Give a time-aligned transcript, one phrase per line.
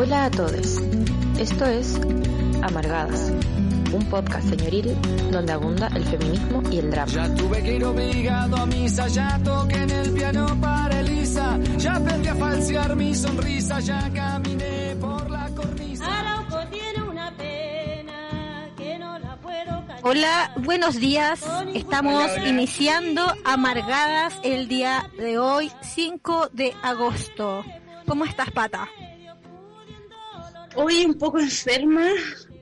[0.00, 0.80] Hola a todos.
[1.40, 2.00] Esto es
[2.62, 3.32] Amargadas,
[3.92, 4.96] un podcast señoril
[5.32, 7.10] donde abunda el feminismo y el drama.
[7.10, 11.96] Ya tuve que ir obligado a misa, ya toqué en el piano para Elisa, ya
[11.96, 16.20] aprendí a falsear mi sonrisa, ya caminé por la cornisa.
[16.20, 20.00] Arauco tiene una pena que no la puedo callar.
[20.04, 21.40] Hola, buenos días.
[21.74, 27.64] Estamos iniciando Amargadas el día de hoy, 5 de agosto.
[28.06, 28.88] ¿Cómo estás, Pata?
[30.74, 32.06] Hoy un poco enferma,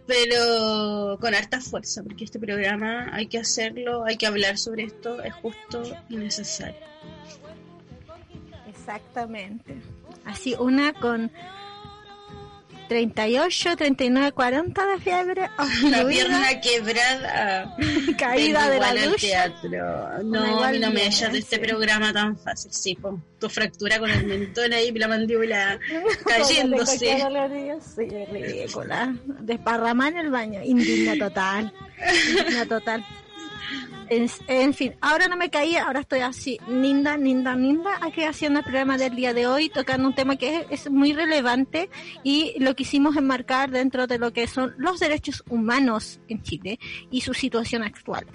[0.07, 5.23] pero con harta fuerza, porque este programa hay que hacerlo, hay que hablar sobre esto,
[5.23, 6.81] es justo y necesario.
[8.69, 9.77] Exactamente.
[10.25, 11.31] Así, una con
[12.89, 15.51] 38, 39, 40 de fiebre.
[15.91, 17.77] La pierna quebrada.
[18.19, 19.17] caída de la ducha.
[19.19, 20.23] teatro.
[20.25, 22.73] No, a mí no me echas de este programa tan fácil.
[22.73, 23.21] Sí, po.
[23.39, 25.79] tu fractura con el mentón ahí, la mandíbula
[26.27, 26.99] cayéndose.
[26.99, 29.15] Sí, ridícula.
[29.41, 30.61] Desparramar en el baño.
[30.63, 31.73] Indigna total.
[32.29, 33.05] Indigna total.
[34.09, 38.65] En, fin, ahora no me caí, ahora estoy así, ninda, ninda, ninda, aquí haciendo el
[38.65, 41.91] programa del día de hoy, tocando un tema que es, es muy relevante
[42.23, 46.79] y lo quisimos enmarcar dentro de lo que son los derechos humanos en Chile
[47.11, 48.27] y su situación actual.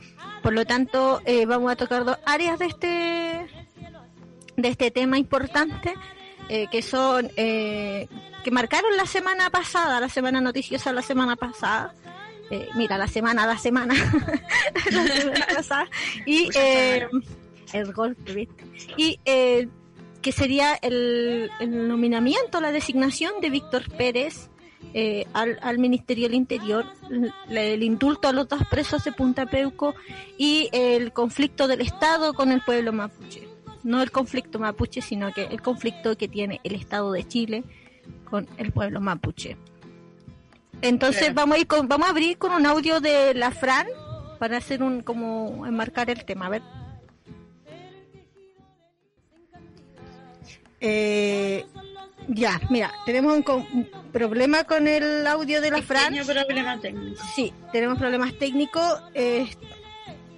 [0.44, 3.48] Por lo tanto, eh, vamos a tocar dos áreas de este,
[4.58, 5.94] de este tema importante,
[6.50, 8.08] eh, que son, eh,
[8.44, 11.94] que marcaron la semana pasada, la semana noticiosa la semana pasada.
[12.52, 13.94] Eh, mira, la semana, la semana,
[14.92, 15.88] la semana pasada.
[16.26, 17.08] Y eh,
[17.74, 18.66] el golpe, ¿viste?
[18.98, 19.70] Y eh,
[20.22, 24.50] que sería el, el nominamiento, la designación de Víctor Pérez
[24.94, 29.46] eh, al, al Ministerio del Interior, el, el indulto a los dos presos de Punta
[29.46, 29.96] Peuco
[30.38, 33.48] y el conflicto del Estado con el pueblo mapuche.
[33.84, 37.64] No el conflicto mapuche, sino que el conflicto que tiene el Estado de Chile
[38.26, 39.58] con el pueblo mapuche.
[40.82, 41.36] Entonces Claro.
[41.36, 43.88] vamos a ir con, vamos a abrir con un audio de la Fran
[44.40, 46.48] para hacer un como enmarcar el tema.
[46.48, 46.62] A ver.
[50.80, 51.66] Eh,
[52.28, 56.14] ya, mira, tenemos un, un problema con el audio de la Fran.
[56.14, 57.22] Pequeño problema técnico.
[57.36, 59.02] Sí, tenemos problemas técnicos.
[59.14, 59.48] eh,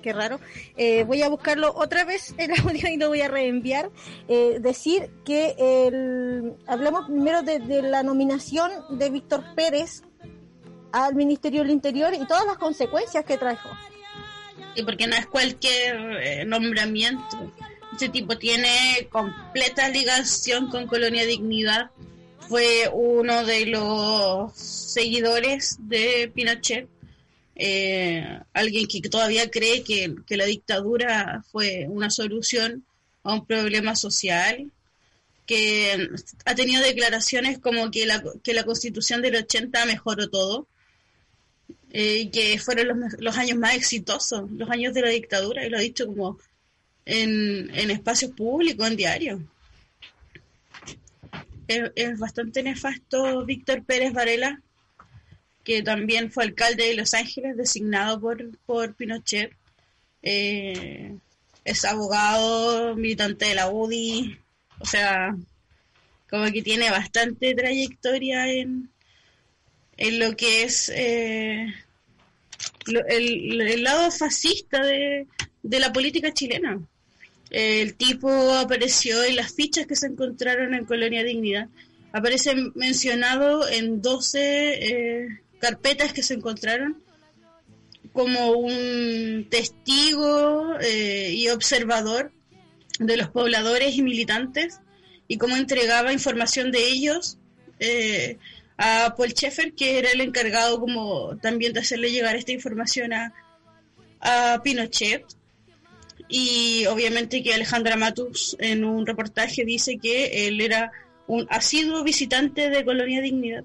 [0.02, 0.38] qué raro.
[0.76, 3.90] Eh, voy a buscarlo otra vez el audio y lo voy a reenviar.
[4.28, 10.04] Eh, decir que el, hablamos primero de, de la nominación de Víctor Pérez
[10.94, 13.70] al Ministerio del Interior y todas las consecuencias que trajo.
[14.76, 17.52] Y porque no es cualquier eh, nombramiento.
[17.96, 21.90] Ese tipo tiene completa ligación con Colonia Dignidad.
[22.48, 26.88] Fue uno de los seguidores de Pinochet.
[27.56, 32.86] Eh, alguien que todavía cree que, que la dictadura fue una solución
[33.24, 34.72] a un problema social.
[35.48, 36.08] Que
[36.46, 40.68] ha tenido declaraciones como que la, que la constitución del 80 mejoró todo
[41.94, 45.78] eh, que fueron los, los años más exitosos, los años de la dictadura, y lo
[45.78, 46.40] ha dicho como
[47.06, 49.44] en, en espacios públicos, en diario.
[51.68, 54.60] Es, bastante nefasto Víctor Pérez Varela,
[55.64, 59.54] que también fue alcalde de Los Ángeles, designado por, por Pinochet.
[60.24, 61.16] Eh,
[61.64, 64.38] es abogado, militante de la UDI,
[64.80, 65.36] o sea,
[66.30, 68.90] como que tiene bastante trayectoria en,
[69.98, 71.74] en lo que es eh,
[73.08, 75.28] el, el lado fascista de,
[75.64, 76.80] de la política chilena.
[77.50, 81.70] El tipo apareció en las fichas que se encontraron en Colonia Dignidad.
[82.12, 85.28] Aparece mencionado en 12 eh,
[85.60, 87.02] carpetas que se encontraron
[88.12, 92.32] como un testigo eh, y observador
[93.00, 94.80] de los pobladores y militantes
[95.28, 97.38] y cómo entregaba información de ellos
[97.80, 98.38] eh,
[98.86, 103.34] a Paul Schaeffer, que era el encargado como también de hacerle llegar esta información a,
[104.20, 105.26] a Pinochet.
[106.28, 110.92] Y obviamente que Alejandra Matus en un reportaje dice que él era
[111.28, 113.64] un asiduo visitante de Colonia Dignidad.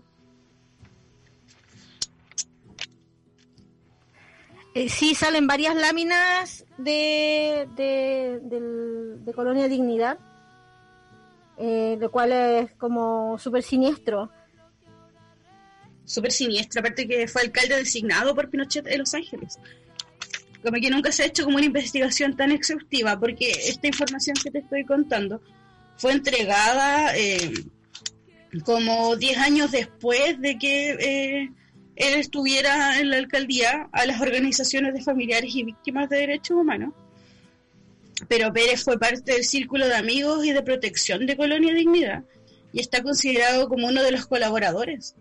[4.74, 10.18] Eh, sí, salen varias láminas de, de, del- de Colonia Dignidad,
[11.56, 14.30] eh, lo cual es como súper siniestro.
[16.08, 19.58] Súper siniestra, aparte que fue alcalde designado por Pinochet en Los Ángeles.
[20.62, 24.50] Como que nunca se ha hecho como una investigación tan exhaustiva, porque esta información que
[24.50, 25.42] te estoy contando
[25.98, 27.52] fue entregada eh,
[28.64, 31.50] como 10 años después de que eh,
[31.96, 36.94] él estuviera en la alcaldía a las organizaciones de familiares y víctimas de derechos humanos.
[38.28, 42.24] Pero Pérez fue parte del círculo de amigos y de protección de Colonia Dignidad.
[42.72, 45.14] y está considerado como uno de los colaboradores.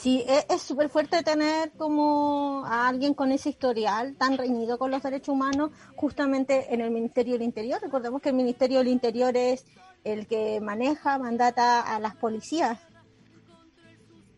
[0.00, 4.90] Sí, e-, es súper fuerte tener como a alguien con ese historial tan reñido con
[4.90, 7.80] los derechos humanos justamente en el Ministerio del Interior.
[7.82, 9.64] Recordemos que el Ministerio del Interior es
[10.04, 12.78] el que maneja, mandata a las policías.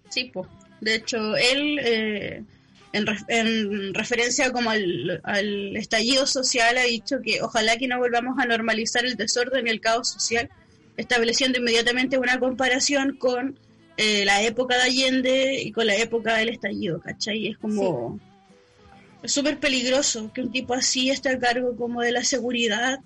[0.09, 0.49] Sí, pues.
[0.81, 2.43] De hecho, él, eh,
[2.95, 8.47] en, en referencia como al estallido social, ha dicho que ojalá que no volvamos a
[8.47, 10.49] normalizar el desorden y el caos social,
[10.97, 13.59] estableciendo inmediatamente una comparación con
[14.03, 17.49] eh, la época de Allende y con la época del estallido, ¿cachai?
[17.49, 18.19] Es como...
[19.23, 23.01] Súper peligroso que un tipo así esté a cargo como de la seguridad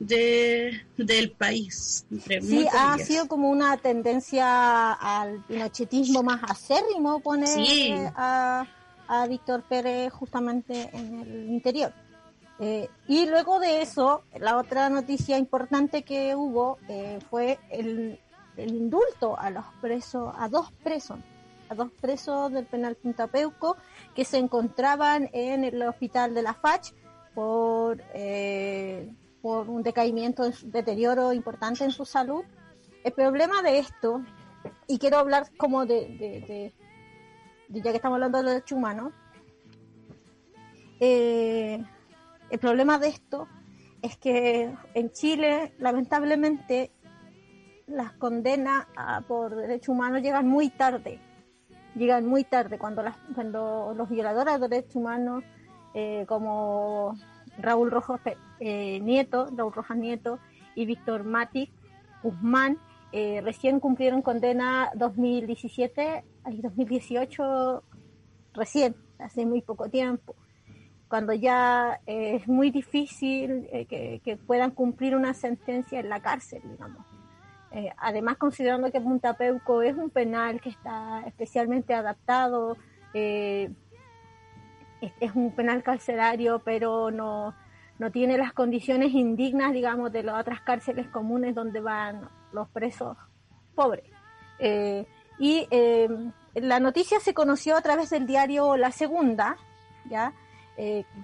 [0.00, 2.04] de, del país.
[2.40, 7.94] Sí, ha sido como una tendencia al pinochetismo más acérrimo poner Sí.
[8.16, 8.66] a,
[9.06, 11.92] a Víctor Pérez justamente en el interior.
[12.58, 18.18] Eh, y luego de eso, la otra noticia importante que hubo eh, fue el,
[18.56, 21.18] el indulto a los presos, a dos presos,
[21.68, 23.76] a dos presos del penal Punta Peuco
[24.14, 26.92] que se encontraban en el hospital de la FACH
[27.34, 29.10] por, eh,
[29.40, 32.44] por un decaimiento, deterioro importante en su salud.
[33.04, 34.22] El problema de esto,
[34.86, 36.72] y quiero hablar como de, de- de-
[37.68, 39.12] de- ya que estamos hablando de los derechos humanos,
[41.00, 41.82] eh,
[42.50, 43.48] el problema de esto
[44.02, 46.90] es que en Chile, lamentablemente,
[47.92, 48.86] las condenas
[49.28, 51.20] por derechos humanos llegan muy tarde.
[51.94, 55.44] Llegan muy tarde cuando, las, cuando los violadores de derechos humanos,
[55.94, 57.14] eh, como
[57.58, 58.20] Raúl Rojas
[58.60, 60.38] eh, Nieto, Raúl Rojas Nieto
[60.74, 61.70] y Víctor Mati
[62.22, 62.78] Guzmán,
[63.12, 67.82] eh, recién cumplieron condena 2017 y 2018,
[68.54, 70.34] recién, hace muy poco tiempo
[71.08, 77.11] cuando ya es muy difícil que, que puedan cumplir una sentencia en la cárcel, digamos.
[77.74, 82.76] Eh, además, considerando que Punta Peuco es un penal que está especialmente adaptado,
[83.14, 83.70] eh,
[85.20, 87.54] es, un penal carcelario, pero no,
[87.98, 93.16] no tiene las condiciones indignas, digamos, de las otras cárceles comunes donde van los presos
[93.74, 94.04] pobres.
[94.58, 95.06] Eh,
[95.38, 95.66] y
[96.54, 99.56] la noticia se conoció a través del diario La Segunda,
[100.08, 100.34] ¿ya?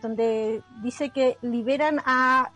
[0.00, 2.50] Donde dice que liberan a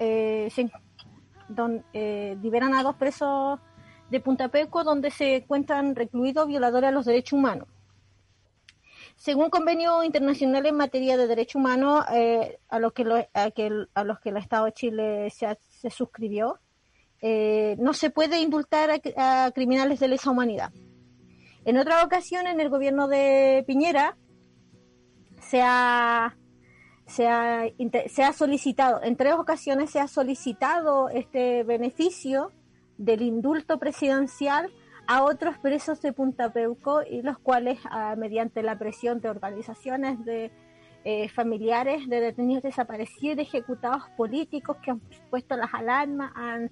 [1.48, 3.60] don- liberan a dos presos
[4.12, 7.66] de Punta Peuco donde se encuentran recluidos violadores a los derechos humanos.
[9.16, 14.28] Según convenio internacional en materia de derechos humanos eh, a, los que a, los que
[14.28, 15.58] el Estado de Chile se, ha-
[15.90, 16.58] suscribió,
[17.22, 20.72] eh, no se puede indultar a, a criminales de lesa humanidad.
[21.64, 24.16] En otra ocasión, en el gobierno de Piñera,
[25.40, 26.36] se ha,
[27.06, 27.64] se ha,
[28.08, 32.50] se ha solicitado, en tres ocasiones se ha solicitado este beneficio
[33.04, 34.70] del indulto presidencial
[35.08, 40.24] a otros presos de Punta Peuco y los cuales, ah, mediante la presión de organizaciones
[40.24, 40.52] de
[41.04, 45.00] eh, familiares de detenidos desaparecidos, de ejecutados políticos que han
[45.30, 46.70] puesto las alarmas, han,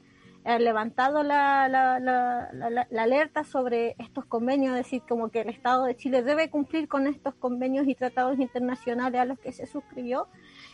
[0.59, 5.85] levantado la, la, la, la- alerta sobre estos convenios, es decir, como que el Estado
[5.85, 10.29] de Chile debe cumplir con estos convenios y tratados internacionales a los que se suscribió,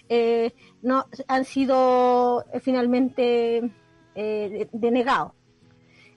[0.08, 3.72] eh, no han sido eh, finalmente
[4.72, 5.32] denegados.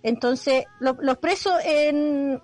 [0.04, 2.42] Entonces, lo- los presos en,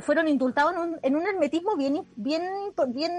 [0.00, 2.42] fueron indultados en un, en un hermetismo bien, bien,
[2.88, 3.12] bien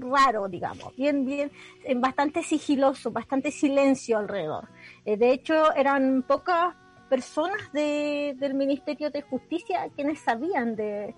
[0.00, 1.50] raro, digamos, bien, bien,
[1.84, 4.68] en bastante sigiloso, bastante silencio alrededor.
[5.04, 6.74] Eh, de hecho, eran pocas
[7.08, 11.14] personas de, del Ministerio de Justicia quienes sabían de,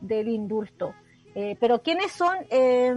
[0.00, 0.94] del indulto.
[1.34, 2.94] Eh, pero ¿quiénes son, eh,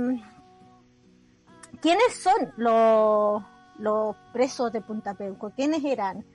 [1.82, 3.44] quiénes son los,
[3.80, 5.52] los presos de Punta Peuco?
[5.56, 6.26] ¿Quiénes eran?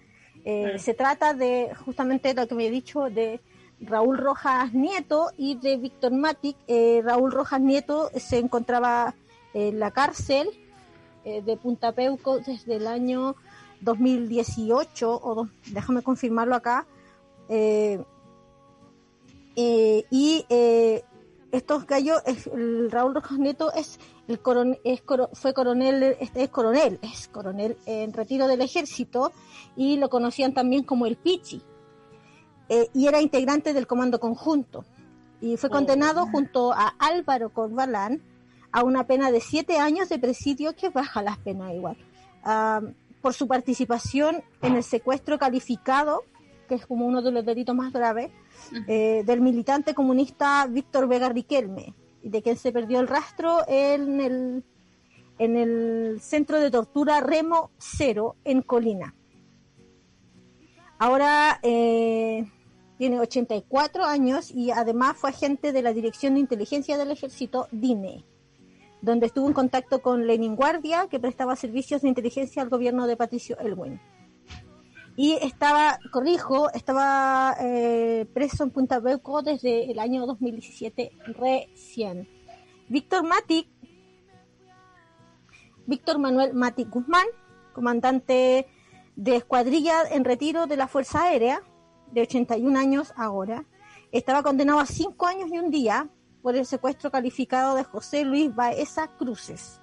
[0.45, 3.41] Eh, Se trata de justamente lo que me he dicho de
[3.81, 6.57] Raúl Rojas Nieto y de Víctor Matic.
[6.69, 9.15] Eh, Raúl Rojas Nieto se encontraba
[9.55, 10.49] en la cárcel
[11.25, 13.37] eh, de Punta Peuco desde el año
[13.81, 16.87] 2018, o do- déjame confirmarlo acá.
[19.57, 20.45] Y
[21.53, 22.23] estos gallos,
[22.53, 25.03] el Raúl Rojas Nieto es el coron- es
[25.35, 29.33] fue coronel, es coronel, es coronel en retiro del ejército
[29.77, 31.63] y lo conocían también como el Pichi.
[32.69, 34.85] Eh, y era integrante del comando conjunto.
[35.41, 38.23] Y fue condenado junto a Álvaro Corbalán
[38.73, 41.97] a una pena de siete años de presidio que baja las penas igual.
[42.43, 42.81] Ah,
[43.21, 46.23] por su participación en el secuestro calificado,
[46.69, 48.31] que es como uno de los delitos más graves,
[48.89, 54.65] eh, del militante comunista Víctor Vega Riquelme, de quien se perdió el rastro en el,
[55.39, 59.15] en el centro de tortura Remo Cero en Colina.
[60.99, 62.47] Ahora, eh,
[62.97, 68.25] tiene 84 años y además fue agente de la Dirección de Inteligencia del Ejército, DINE,
[69.03, 73.17] donde estuvo en contacto con Lenin Guardia, que prestaba servicios de inteligencia al gobierno de
[73.17, 74.01] Patricio Elwin.
[75.17, 82.29] Y estaba, corrijo, estaba eh, preso en Punta Beuco desde el año 2017 recién.
[82.89, 83.69] Víctor Matic,
[85.87, 87.27] Víctor Manuel Matic Guzmán,
[87.73, 88.67] comandante
[89.15, 91.63] de escuadrilla en retiro de la Fuerza Aérea,
[92.11, 93.65] de 81 años ahora,
[94.11, 96.09] estaba condenado a cinco años y un día
[96.43, 99.81] por el secuestro calificado de José Luis Baeza Cruces.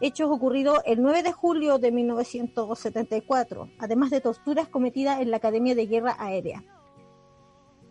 [0.00, 5.74] Hechos ocurridos el 9 de julio de 1974, además de torturas cometidas en la Academia
[5.74, 6.64] de Guerra Aérea.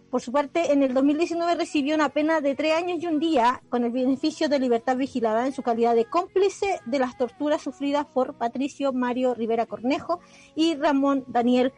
[0.09, 3.61] Por su parte, en el 2019 recibió una pena de tres años y un día
[3.69, 8.07] con el beneficio de libertad vigilada en su calidad de cómplice de las torturas sufridas
[8.07, 10.19] por Patricio Mario Rivera Cornejo
[10.55, 11.73] y Ramón Daniel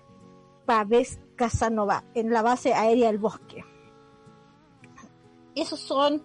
[0.66, 3.66] Pávez Casanova en la base aérea del Bosque.
[5.54, 6.24] Esos son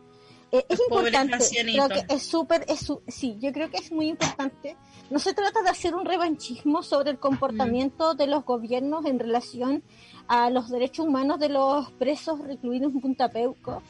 [0.58, 4.76] eh, es importante, creo que es súper, es sí, yo creo que es muy importante.
[5.10, 9.82] No se trata de hacer un revanchismo sobre el comportamiento de los gobiernos en relación
[10.28, 13.82] a los derechos humanos de los presos recluidos en Punta Peuco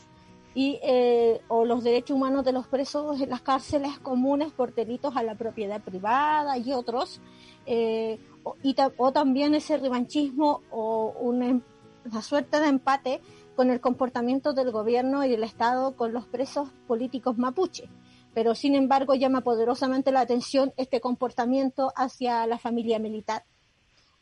[0.54, 5.14] y eh, o los derechos humanos de los presos en las cárceles comunes por delitos
[5.14, 7.20] a la propiedad privada y otros,
[7.66, 11.60] eh, o, y o también ese revanchismo o una, em,
[12.06, 13.20] una suerte de empate
[13.56, 17.88] con el comportamiento del gobierno y del Estado con los presos políticos mapuche.
[18.34, 23.44] Pero sin embargo llama poderosamente la atención este comportamiento hacia la familia militar.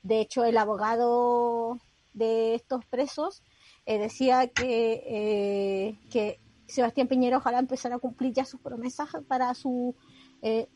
[0.02, 1.80] De hecho, el abogado
[2.12, 3.42] de estos presos
[3.86, 9.52] eh, decía que, eh, que Sebastián Piñera ojalá empezara a cumplir ya sus promesas para
[9.54, 9.96] su
[10.42, 10.68] eh,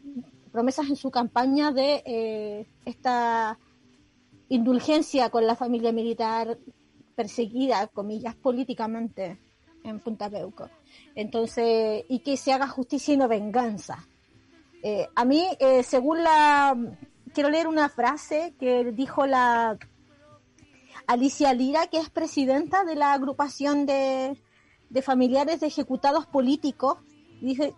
[0.50, 3.58] promesas en su campaña de esta
[4.48, 6.58] indulgencia con la familia militar
[7.18, 9.40] perseguida, comillas, políticamente
[9.82, 10.70] en Punta Peuco.
[11.16, 14.06] Entonces, y que se haga justicia y no venganza.
[14.84, 16.76] Eh, a mí, eh, según la...
[17.34, 19.78] Quiero leer una frase que dijo la
[21.08, 24.40] Alicia Lira, que es presidenta de la agrupación de,
[24.88, 26.98] de familiares de ejecutados políticos,
[27.40, 27.74] dice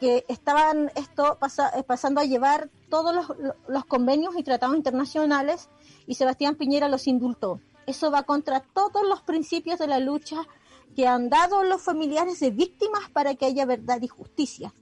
[0.00, 1.36] que estaban esto
[1.76, 3.26] eh, pasando a llevar todos los,
[3.66, 5.68] los, convenios y tratados internacionales
[6.06, 7.60] y Sebastián Piñera los indultó.
[7.88, 10.42] Eso va contra todos los principios de la lucha
[10.94, 14.74] que han dado los familiares de víctimas para que haya verdad y justicia.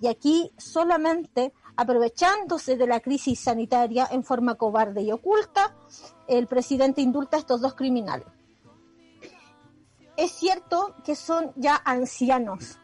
[0.00, 5.74] Y aquí solamente aprovechándose de la crisis sanitaria en forma cobarde y oculta,
[6.28, 8.28] el presidente indulta a estos dos criminales.
[10.16, 12.78] Es cierto que son ya ancianos,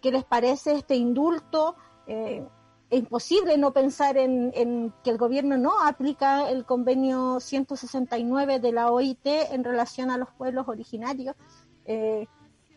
[0.00, 1.76] ¿Qué les parece este indulto?
[2.06, 2.46] Eh,
[2.90, 8.72] es imposible no pensar en, en, que el gobierno no aplica el convenio 169 de
[8.72, 11.36] la OIT en relación a los pueblos originarios.
[11.84, 12.26] Eh,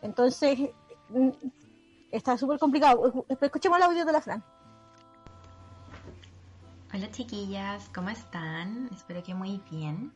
[0.01, 0.59] entonces,
[2.11, 3.25] está súper complicado.
[3.29, 4.43] Escuchemos el audio de la Fran.
[6.93, 8.89] Hola chiquillas, ¿cómo están?
[8.91, 10.11] Espero que muy bien.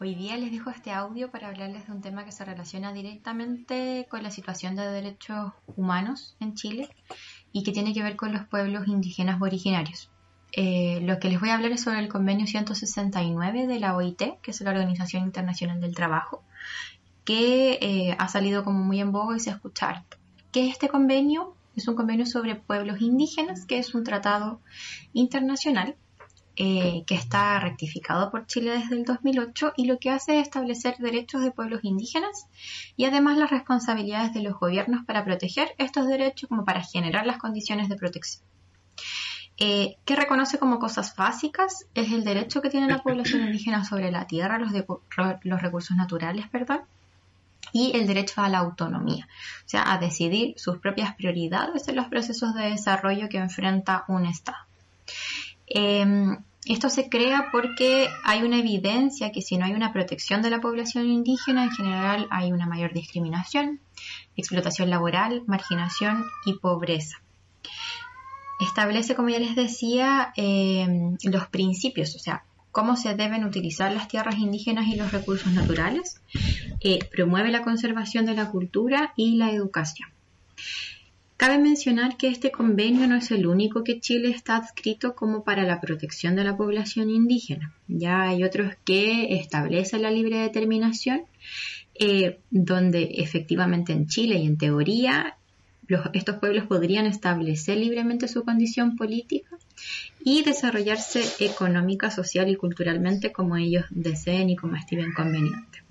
[0.00, 4.06] Hoy día les dejo este audio para hablarles de un tema que se relaciona directamente
[4.08, 6.88] con la situación de derechos humanos en Chile
[7.52, 10.10] y que tiene que ver con los pueblos indígenas originarios.
[10.56, 14.40] eh, lo que les voy a hablar es sobre el convenio 169 de la OIT,
[14.40, 16.44] que es la Organización Internacional del Trabajo,
[17.24, 20.04] que eh, ha salido como muy en boga y se escucha
[20.54, 21.56] ¿Qué es este convenio?
[21.74, 24.60] Es un convenio sobre pueblos indígenas, que es un tratado
[25.12, 25.96] internacional
[26.54, 30.94] eh, que está rectificado por Chile desde el 2008 y lo que hace es establecer
[30.98, 32.46] derechos de pueblos indígenas
[32.96, 37.38] y además las responsabilidades de los gobiernos para proteger estos derechos como para generar las
[37.38, 38.44] condiciones de protección.
[39.58, 41.88] Eh, ¿Qué reconoce como cosas básicas?
[41.96, 44.70] Es el derecho que tiene la población indígena sobre la tierra, los,
[45.42, 46.82] los recursos naturales, perdón,
[47.74, 49.28] y el derecho a la autonomía,
[49.66, 54.26] o sea, a decidir sus propias prioridades en los procesos de desarrollo que enfrenta un
[54.26, 54.58] Estado.
[55.66, 60.50] Em, esto se crea porque hay una evidencia que si no hay una protección de
[60.50, 63.80] la población indígena, en general hay una mayor discriminación,
[64.36, 67.16] explotación laboral, marginación y pobreza.
[68.60, 74.08] Establece, como ya les decía, em, los principios, o sea, cómo se deben utilizar las
[74.08, 76.20] tierras indígenas y los recursos naturales,
[76.80, 80.08] eh, promueve la conservación de la cultura y la educación.
[81.36, 85.62] Cabe mencionar que este convenio no es el único que Chile está adscrito como para
[85.62, 87.72] la protección de la población indígena.
[87.86, 91.26] Ya hay otros que establecen la libre determinación,
[91.94, 95.36] eh, donde efectivamente en Chile y en teoría
[96.12, 99.56] estos pueblos podrían establecer libremente su condición política
[100.22, 105.82] y desarrollarse económica, social y culturalmente como ellos deseen y como estimen conveniente.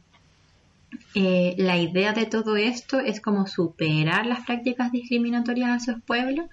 [1.15, 6.47] Eh, la idea de todo esto es como superar las prácticas discriminatorias a esos pueblos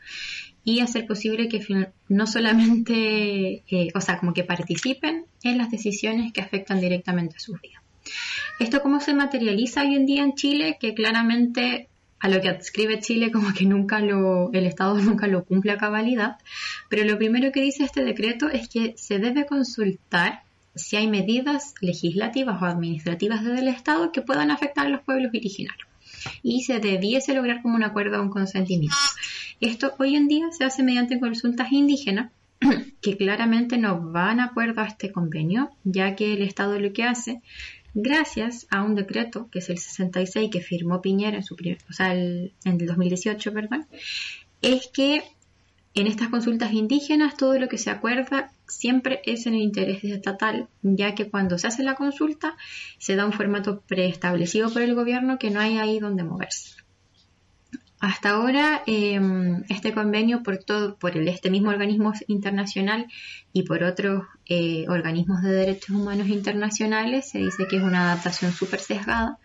[0.64, 6.32] y hacer posible que no solamente, eh, o sea, como que participen en las decisiones
[6.32, 7.82] que afectan directamente a sus vidas.
[8.58, 11.88] Esto cómo se materializa hoy en día en Chile, que claramente
[12.20, 15.78] a lo que adscribe Chile como que nunca lo, el Estado nunca lo cumple a
[15.78, 16.36] cabalidad,
[16.88, 20.42] pero lo primero que dice este decreto es que se debe consultar
[20.74, 25.32] si hay medidas legislativas o administrativas desde el Estado que puedan afectar a los pueblos
[25.34, 25.88] originarios
[26.42, 28.96] y se debiese lograr como un acuerdo o un consentimiento.
[29.60, 32.30] Esto hoy en día se hace mediante consultas indígenas
[33.00, 37.04] que claramente no van a acuerdo a este convenio, ya que el Estado lo que
[37.04, 37.40] hace,
[37.94, 42.14] gracias a un decreto, que es el 66 que firmó Piñera en su o sea,
[42.14, 43.86] en el 2018, perdón,
[44.62, 45.22] es que
[45.94, 50.68] en estas consultas indígenas todo lo que se acuerda siempre es en el interés estatal,
[50.82, 52.56] ya que cuando se hace la consulta
[52.98, 56.79] se da un formato preestablecido por el gobierno que no hay ahí donde moverse.
[58.00, 63.06] Hasta ahora, em, este convenio por todo, por este mismo organismo internacional
[63.52, 68.52] y por otros eh, organismos de derechos humanos internacionales, se dice que es una adaptación
[68.52, 69.38] súper sesgada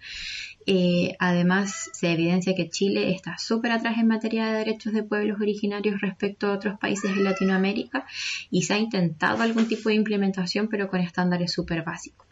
[0.68, 5.40] eh, además, se evidencia que Chile está súper atrás en materia de derechos de pueblos
[5.40, 8.06] originarios respecto a otros países de Latinoamérica
[8.50, 12.28] y se ha intentado algún tipo de implementación, pero con estándares súper básicos.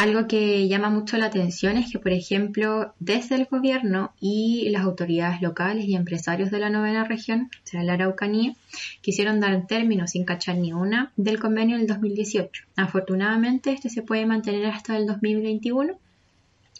[0.00, 4.84] Algo que llama mucho la atención es que, por ejemplo, desde el gobierno y las
[4.84, 8.54] autoridades locales y empresarios de la novena región, o sea, la Araucanía,
[9.02, 12.64] quisieron dar término sin cachar ni una del convenio del 2018.
[12.76, 15.98] Afortunadamente, este se puede mantener hasta el 2021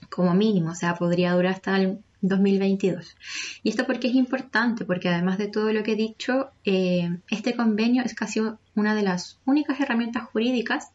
[0.09, 3.16] como mínimo, o sea, podría durar hasta el 2022.
[3.62, 7.54] Y esto porque es importante, porque además de todo lo que he dicho, eh, este
[7.54, 8.40] convenio es casi
[8.74, 10.92] una de las únicas herramientas jurídicas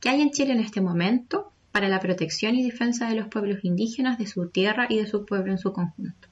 [0.00, 3.64] que hay en Chile en este momento para la protección y defensa de los pueblos
[3.64, 6.28] indígenas, de su tierra y de su pueblo en su conjunto.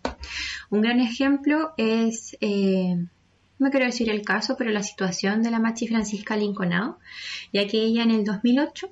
[0.68, 2.96] Un gran ejemplo es, eh,
[3.58, 6.98] no quiero decir el caso, pero la situación de la machi Francisca Linconao,
[7.52, 8.90] ya que ella en el 2008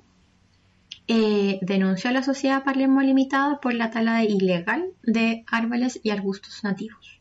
[1.07, 6.63] eh, denunció a la sociedad Palermo Limitada por la tala ilegal de árboles y arbustos
[6.63, 7.19] nativos.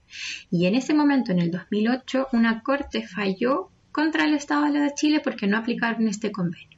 [0.50, 5.20] Y en ese momento, en el 2008, una corte falló contra el Estado de Chile
[5.20, 6.77] porque no aplicaron este convenio.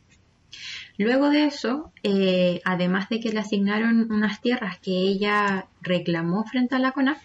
[1.00, 6.74] Luego de eso, eh, además de que le asignaron unas tierras que ella reclamó frente
[6.74, 7.16] a la CONAF,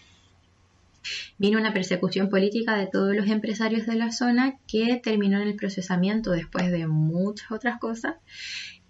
[1.38, 5.58] vino una persecución política de todos los empresarios de la zona que terminó en el
[5.58, 8.16] procesamiento después de muchas otras cosas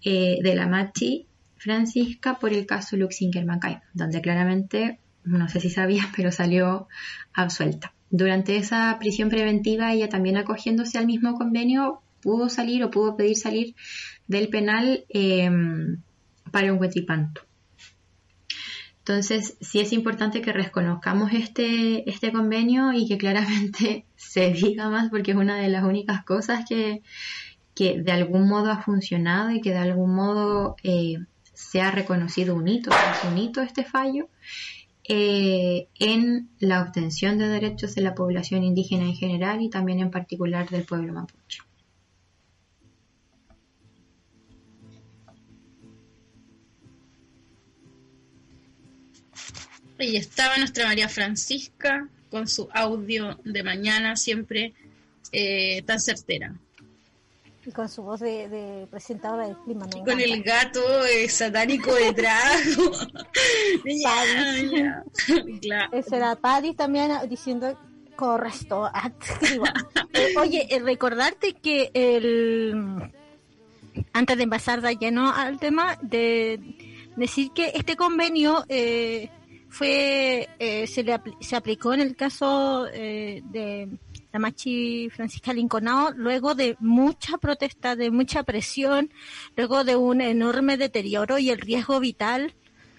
[0.03, 1.25] eh, de la Machi
[1.57, 6.87] Francisca por el caso Luxinger Mackay, donde claramente, no sé si sabías, pero salió
[7.33, 7.91] absuelta.
[8.11, 13.35] Durante esa prisión preventiva, ella también acogiéndose al mismo convenio, pudo salir o pudo pedir
[13.35, 13.75] salir
[14.27, 15.49] del penal eh,
[16.51, 17.41] para un huetipanto.
[18.99, 25.11] Entonces, sí es importante que reconozcamos este, este convenio y que claramente se diga más
[25.11, 27.03] porque es una de las únicas cosas que,
[27.75, 31.17] que de algún modo ha funcionado y que de algún modo eh,
[31.53, 32.89] se ha reconocido un hito,
[33.29, 34.27] un hito este fallo
[35.07, 40.09] eh, en la obtención de derechos de la población indígena en general y también en
[40.09, 41.61] particular del pueblo mapuche.
[49.99, 54.73] Y estaba nuestra María Francisca con su audio de mañana siempre
[55.31, 56.53] eh, tan certera.
[57.65, 59.87] Y con su voz de, de presentadora del clima.
[59.95, 62.61] Y con el gato eh, satánico detrás.
[65.61, 65.91] Claro.
[65.91, 67.77] Ese era Paddy también ah, diciendo
[68.15, 68.85] correcto.
[68.85, 69.65] activo.
[70.13, 73.11] Eh, oye, recordarte que el
[74.13, 76.59] antes de empezar de lleno al tema, de
[77.17, 79.29] decir que este convenio eh,
[79.77, 83.89] fue eh, se, le apl- se aplicó en el caso eh, de
[84.31, 89.09] la Machi Francisca Linconao luego de mucha protesta, de mucha presión,
[89.57, 92.53] luego de un enorme deterioro y el riesgo vital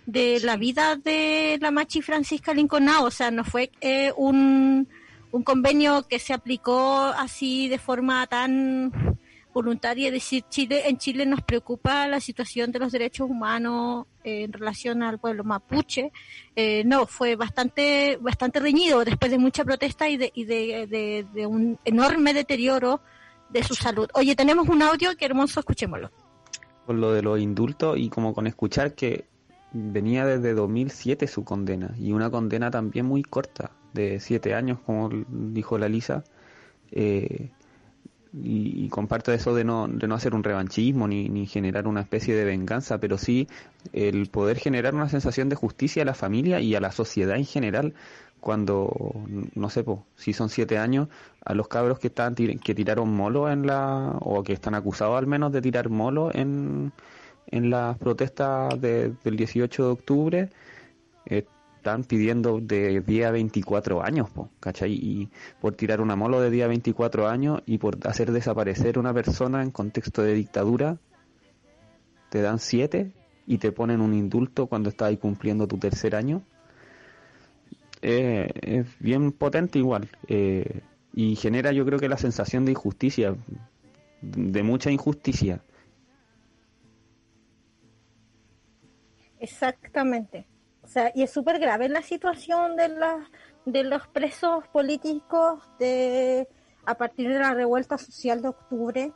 [0.04, 3.04] de la vida de la Machi Francisca Linconao.
[3.06, 4.86] O sea, no fue eh, un,
[5.32, 8.92] un convenio que se aplicó así de forma tan
[9.62, 14.44] voluntaria, es decir, Chile, en Chile nos preocupa la situación de los derechos humanos eh,
[14.44, 16.12] en relación al pueblo mapuche.
[16.54, 21.26] Eh, no, fue bastante, bastante reñido después de mucha protesta y de, y de, de-
[21.32, 23.00] de un enorme deterioro
[23.48, 24.08] de su salud.
[24.12, 26.10] Oye, tenemos un audio que hermoso, escuchémoslo.
[26.84, 29.24] Con lo de los indultos y como con escuchar que
[29.72, 35.08] venía desde 2007 su condena y una condena también muy corta, de siete años, como
[35.28, 36.22] dijo la Lisa.
[36.92, 37.50] Eh,
[38.42, 42.00] y, y comparto eso de no, de no hacer un revanchismo ni, ni generar una
[42.02, 43.48] especie de venganza, pero sí
[43.92, 47.44] el poder generar una sensación de justicia a la familia y a la sociedad en
[47.46, 47.94] general
[48.40, 49.12] cuando,
[49.54, 51.08] no sé, po, si son siete años,
[51.44, 55.26] a los cabros que están que tiraron molo en la, o que están acusados al
[55.26, 56.92] menos de tirar molo en,
[57.48, 60.50] en las protestas de- del 18 de octubre,
[61.24, 61.44] eh,
[61.86, 64.92] están pidiendo de día 24 años, po, ¿cachai?
[64.92, 65.28] Y
[65.60, 69.70] por tirar una molo de día 24 años y por hacer desaparecer una persona en
[69.70, 70.98] contexto de dictadura,
[72.28, 73.12] te dan 7
[73.46, 76.42] y te ponen un indulto cuando estás cumpliendo tu tercer año.
[78.02, 80.80] Eh, es bien potente igual eh,
[81.14, 83.36] y genera yo creo que la sensación de injusticia,
[84.22, 85.60] de mucha injusticia.
[89.38, 90.46] Exactamente.
[90.86, 93.28] O sea, y es súper grave la situación de, la,
[93.64, 96.48] de los presos políticos de
[96.84, 99.12] a partir de la revuelta social de octubre.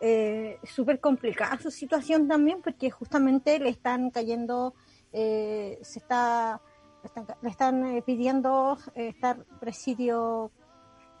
[0.00, 4.74] Eh, súper complicada su situación también porque justamente le están cayendo,
[5.12, 6.60] eh, se está,
[7.04, 10.50] están, le están eh, pidiendo eh, estar presidio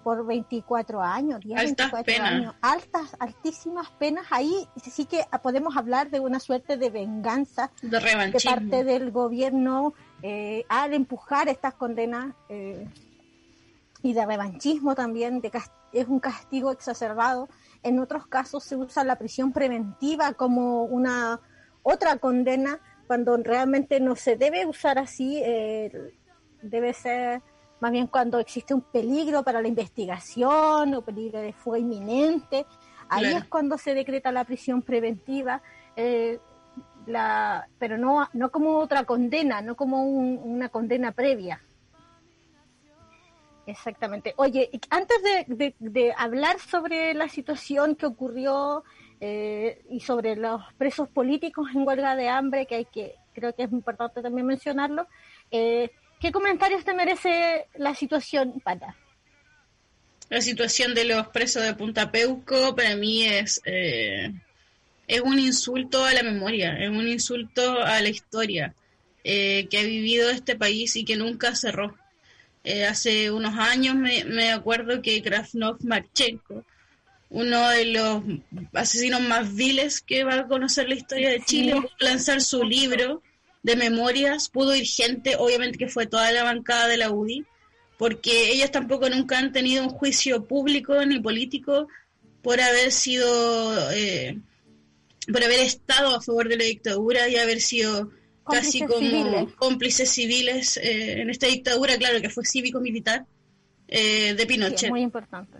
[0.02, 2.32] por 24 años, 10, Altas 24 penas.
[2.32, 4.26] años, altas, altísimas penas.
[4.30, 8.00] Ahí sí que podemos hablar de una suerte de venganza De
[8.44, 12.86] parte del gobierno eh, al empujar estas condenas eh,
[14.02, 15.50] y de revanchismo también, de
[15.92, 17.48] es un castigo exacerbado.
[17.82, 21.40] En otros casos se usa la prisión preventiva como una
[21.82, 26.14] otra condena cuando realmente no se debe usar así, eh,
[26.62, 27.42] debe ser
[27.82, 32.64] más bien cuando existe un peligro para la investigación o peligro de fuego inminente.
[33.08, 33.38] Ahí Claro.
[33.38, 35.60] es cuando se decreta la prisión preventiva.
[35.96, 36.38] eh,
[37.06, 41.60] la, pero no, no como otra condena, no como un- una condena previa.
[43.66, 44.32] Exactamente.
[44.36, 48.84] Oye, antes de, de- de hablar sobre la situación que ocurrió
[49.20, 53.64] eh, y sobre los presos políticos en huelga de hambre, que hay que, creo que
[53.64, 55.06] es importante también mencionarlo,
[55.50, 55.90] eh,
[56.22, 58.96] ¿qué comentarios te merece la situación, Pata?
[60.30, 64.32] La situación de los presos de Punta Peuco para mí es, eh,
[65.08, 68.72] es un insulto a la memoria, es un insulto a la historia
[69.24, 71.94] eh, que ha vivido este país y que nunca cerró.
[72.62, 76.64] Eh, hace unos años me, me acuerdo que Krasnov Marchenko,
[77.30, 78.22] uno de los
[78.72, 83.22] asesinos más viles que va a conocer la historia de Chile, pudo lanzar su libro
[83.62, 87.44] de memorias, pudo ir gente, obviamente que fue toda la bancada de la UDI,
[87.98, 91.86] porque ellos tampoco nunca han tenido un juicio público ni político
[92.42, 94.38] por haber sido, eh,
[95.32, 98.10] por haber estado a favor de la dictadura y haber sido
[98.50, 99.54] casi Cómplices como civiles.
[99.54, 103.26] cómplices civiles eh, en esta dictadura, claro que fue cívico-militar
[103.86, 104.84] eh, de Sí, Pinochet.
[104.84, 105.58] es muy importante.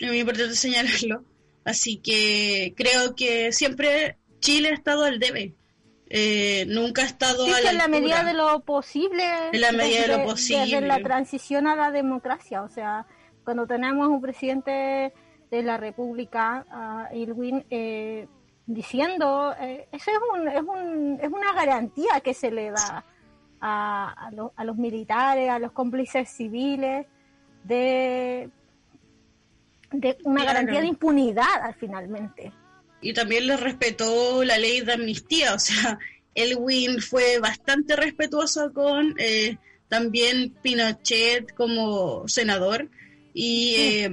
[0.00, 1.24] Es muy importante señalarlo.
[1.64, 5.54] Así que creo que siempre Chile ha estado al debe.
[6.14, 8.00] Eh, nunca ha estado Sí, a que la en la altura.
[8.00, 9.24] medida de lo posible.
[9.52, 10.64] En la medida de lo posible.
[10.66, 12.62] Desde la transición a la democracia.
[12.62, 13.06] O sea,
[13.44, 15.14] cuando tenemos un presidente
[15.50, 18.28] de la República, ah, Irwin, eh,
[18.66, 23.04] diciendo, eh, eso es, un, es, un, es una garantía que se le da
[23.62, 27.06] a, a, lo- a los militares, a los cómplices civiles,
[27.64, 28.50] de,
[29.92, 30.54] de una Claro.
[30.58, 32.52] garantía de impunidad finalmente.
[33.02, 35.98] Y también le respetó la ley de amnistía, o sea,
[36.34, 42.88] Elwin fue bastante respetuoso con eh, también Pinochet como senador
[43.34, 44.10] y eh,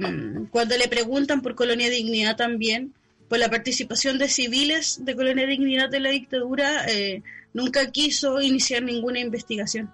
[0.50, 2.94] cuando le preguntan por Colonia Dignidad también,
[3.28, 7.22] por la participación de civiles de Colonia Dignidad en la dictadura, eh,
[7.52, 9.92] nunca quiso iniciar ninguna investigación.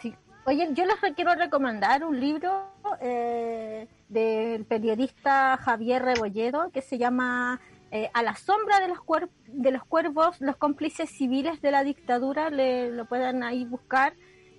[0.00, 0.14] Sí.
[0.46, 7.60] Oye, yo les quiero recomendar un libro eh, del periodista Javier Rebolledo que se llama
[7.94, 11.82] eh, A la sombra de los, cuer- de los cuervos, los cómplices civiles de la
[11.84, 12.50] dictadura.
[12.50, 14.12] Le, lo pueden ahí buscar.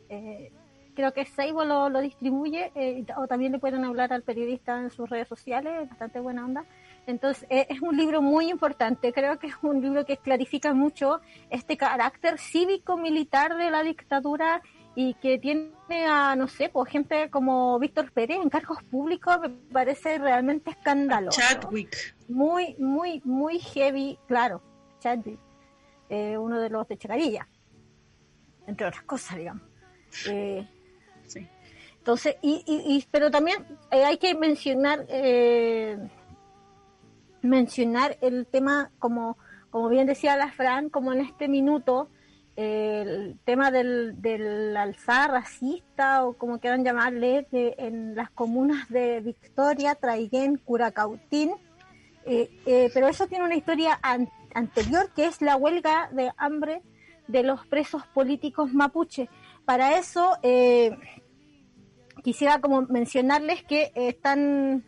[0.09, 0.51] Eh,
[0.95, 4.89] creo que Seibo lo, lo distribuye eh, o también le pueden hablar al periodista en
[4.89, 6.63] sus redes sociales, es bastante buena onda.
[7.05, 11.19] Entonces, es un libro muy importante, creo que es un libro que clarifica mucho
[11.49, 14.61] este carácter cívico-militar de la dictadura
[14.95, 15.73] y que tiene
[16.07, 21.39] a, no sé, pues gente como Víctor Pérez en cargos públicos, me parece realmente escandaloso.
[21.41, 21.95] Chadwick.
[22.29, 24.61] Muy, muy, muy heavy, claro,
[24.99, 25.39] Chadwick,
[26.09, 27.47] eh, uno de los de Chacarilla,
[28.67, 29.63] entre otras cosas, digamos.
[30.29, 30.65] Eh,
[31.27, 31.45] Sí.
[31.97, 35.97] entonces, y, y, y- pero también eh, hay que mencionar eh,
[37.41, 39.37] mencionar el tema como
[39.69, 42.09] como bien decía la Fran, como en este minuto
[42.55, 49.95] el tema del, del alzar racista o como quieran llamarle en las comunas de Victoria,
[49.95, 51.51] Traiguén, Curacautín,
[52.25, 56.81] eh, eh, pero eso tiene una historia an- anterior que es la huelga de hambre
[57.27, 59.29] de los presos políticos mapuche.
[59.65, 60.97] Para eso eh,
[62.23, 64.85] quisiera como mencionarles que están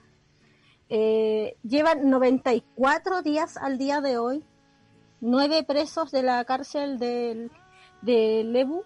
[0.90, 4.44] eh, llevan 94 días al día de hoy,
[5.22, 7.52] nueve presos de la cárcel del,
[8.02, 8.84] de Lebu,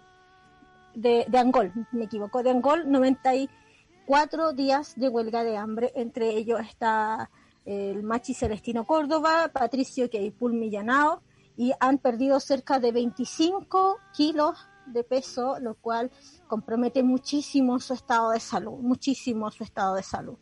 [0.94, 7.30] de, Angol, me equivoco, de Angol, 94 días de huelga de hambre, entre ellos está
[7.64, 11.22] el Machi Celestino Córdoba, Patricio Keipul Millanao,
[11.56, 16.10] y han perdido cerca de 25 kilos de peso, lo cual
[16.48, 20.36] compromete muchísimo su estado de salud, muchísimo su estado de salud.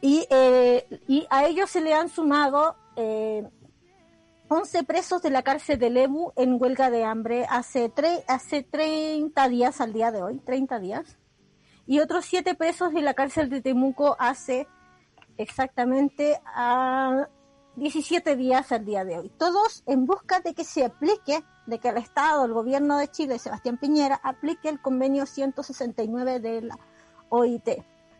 [0.00, 3.48] Y, eh, y a ellos se le han sumado eh,
[4.48, 9.48] 11 presos de la cárcel de Lebu en huelga de hambre hace, tre- hace 30
[9.48, 11.18] días al día de hoy, 30 días.
[11.86, 14.68] Y otros 7 presos de la cárcel de Temuco hace
[15.36, 17.28] exactamente a
[17.76, 19.30] 17 días al día de hoy.
[19.36, 23.38] Todos en busca de que se aplique, de que el Estado, el gobierno de Chile,
[23.40, 26.78] Sebastián Piñera, aplique el convenio 169 de la
[27.30, 27.68] OIT,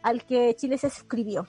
[0.02, 1.46] al que Chile se suscribió.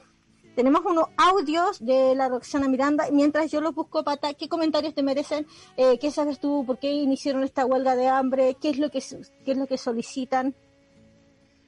[0.57, 3.05] Tenemos unos audios de la Roxana Miranda.
[3.11, 5.45] Mientras yo los busco, Pata, ¿qué comentarios te merecen?
[5.77, 6.63] Eh, ¿Qué sabes tú?
[6.65, 8.57] ¿Por qué iniciaron esta huelga de hambre?
[8.59, 8.99] ¿Qué es lo que,
[9.45, 10.55] qué es lo que solicitan?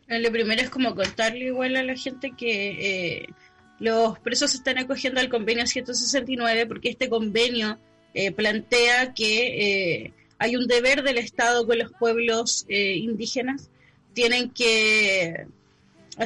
[0.08, 3.28] Eh, Lo primero es como contarle igual a la gente que eh,
[3.78, 7.78] los presos están acogiendo al convenio 169 porque este convenio
[8.16, 13.70] eh, plantea que eh, hay un deber del Estado con los pueblos eh, indígenas.
[14.14, 15.46] Tienen que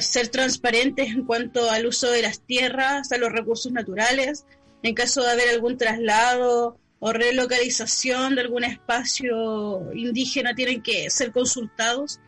[0.01, 4.45] ser transparentes en cuanto al uso de las tierras, a los recursos naturales,
[4.81, 11.31] en caso de haber algún traslado o relocalización de algún espacio indígena, tienen que ser
[11.31, 12.19] consultados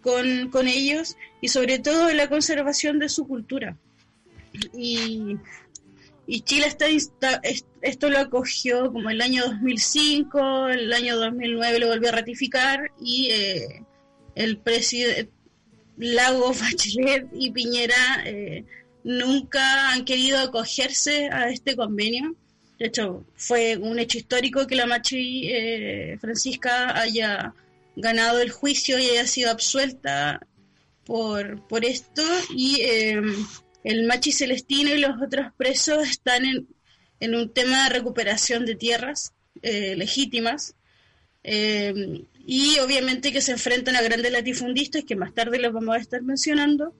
[0.00, 3.76] con, con ellos y sobre todo en la conservación de su cultura.
[4.74, 5.36] Y,
[6.26, 6.86] y Chile está,
[7.82, 13.30] esto lo acogió como el año 2005, el año 2009 lo volvió a ratificar y
[13.30, 13.84] eh,
[14.34, 15.28] el presidente
[16.00, 18.64] Lago, Bachelet y Piñera eh,
[19.04, 22.34] nunca han querido acogerse a este convenio.
[22.78, 27.54] De hecho, fue un hecho histórico que la Machi eh, Francisca haya
[27.94, 30.40] ganado el juicio y haya sido absuelta
[31.04, 32.22] por, por esto.
[32.56, 33.20] Y eh,
[33.84, 36.68] el Machi Celestino y los otros presos están en,
[37.20, 40.74] en un tema de recuperación de tierras eh, legítimas.
[41.42, 45.98] Eh, y obviamente que se enfrentan a grandes latifundistas, que más tarde los vamos a
[46.00, 46.94] estar mencionando,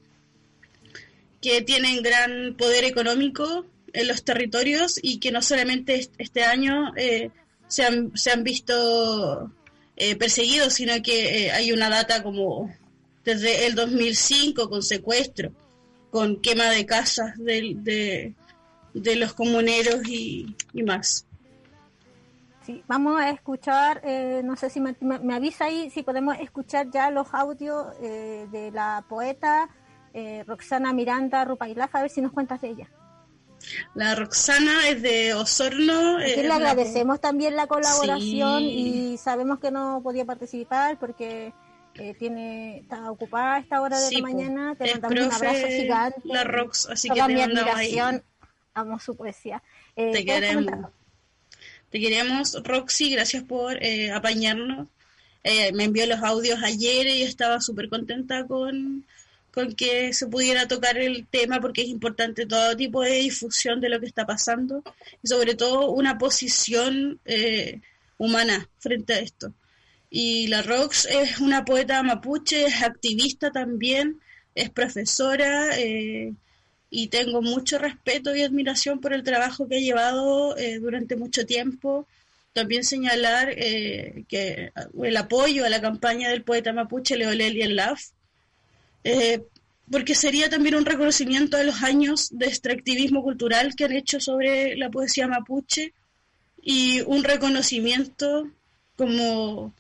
[1.41, 6.93] que tienen gran poder económico en los territorios y que no solamente est- este año
[6.97, 7.31] eh,
[7.67, 9.51] se, han, se han visto
[9.97, 12.73] eh, perseguidos, sino que eh, hay una data como
[13.25, 15.53] desde el 2005 con secuestro,
[16.11, 18.35] con quema de casas de, de,
[18.95, 21.25] de los comuneros y, y más.
[22.65, 26.37] Sí, vamos a escuchar, eh, no sé si me, me- me avisa ahí, si podemos
[26.39, 29.69] escuchar ya los audios eh, de la poeta
[30.13, 32.91] eh, Roxana Miranda Rupailaja, a ver si nos cuentas de ella.
[33.95, 36.19] La Roxana es de Osorno.
[36.19, 39.13] Aquí eh, le la- agradecemos también la colaboración Sí.
[39.15, 41.53] y sabemos que no podía participar porque
[41.95, 44.27] eh, tiene está ocupada a esta hora de Sí, la po.
[44.35, 44.75] mañana.
[44.77, 46.21] Te mandamos un abrazo gigante.
[46.25, 47.43] la Rox, así que te mi ahí.
[47.43, 48.23] admiración.
[48.75, 49.63] Amo su poesía.
[49.97, 50.91] Eh, Te ¿puedes queremos.
[51.91, 54.87] Te queremos, Roxy, gracias por eh, apañarnos.
[55.43, 59.05] Eh, me envió los audios ayer y estaba súper contenta con,
[59.51, 63.89] con que se pudiera tocar el tema porque es importante todo tipo de difusión de
[63.89, 64.85] lo que está pasando
[65.21, 67.81] y sobre todo una posición eh,
[68.19, 69.53] humana frente a esto.
[70.11, 74.21] Y la Rox es una poeta mapuche, es activista también,
[74.55, 75.71] es profesora
[76.91, 81.47] y tengo mucho respeto y admiración por el trabajo que ha llevado eh, durante mucho
[81.47, 82.07] tiempo.
[82.53, 84.73] También señalar eh, que
[85.03, 88.03] el apoyo a la campaña del poeta mapuche Leolel y LAF,
[89.05, 89.43] eh,
[89.91, 94.77] porque sería también un reconocimiento a los años de extractivismo cultural que han hecho sobre
[94.77, 95.93] la poesía mapuche
[96.63, 98.51] y un reconocimiento
[98.97, 99.73] como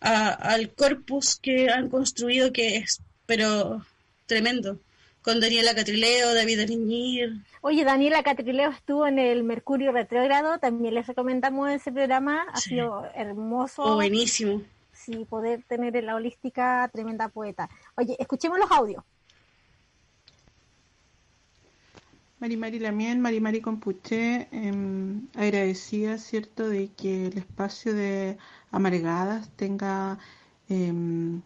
[0.00, 3.84] a- al corpus que han construido que es, pero
[4.26, 4.80] tremendo,
[5.28, 11.06] con Daniela Catrileo, David Ariñir, Oye, Daniela Catrileo estuvo en el Mercurio Retrógrado, también les
[11.06, 12.70] recomendamos ese programa, ha Sí.
[12.70, 13.82] sido hermoso.
[13.82, 14.62] oh, buenísimo.
[14.90, 17.68] sí, poder tener en la holística tremenda poeta.
[17.98, 19.04] Oye, escuchemos los audios.
[22.40, 28.38] Mari Mari Lamien, Mari Mari Compuché, em, agradecida, ¿cierto?, de que el espacio de
[28.70, 30.18] Amargadas tenga,
[30.70, 31.42] em,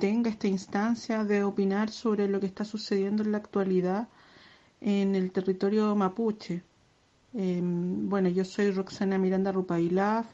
[0.00, 4.08] tenga esta instancia de opinar sobre lo que está sucediendo en la actualidad
[4.80, 6.62] en el territorio mapuche.
[7.34, 10.26] Em, bueno, yo soy Roxana Miranda Rupailaf,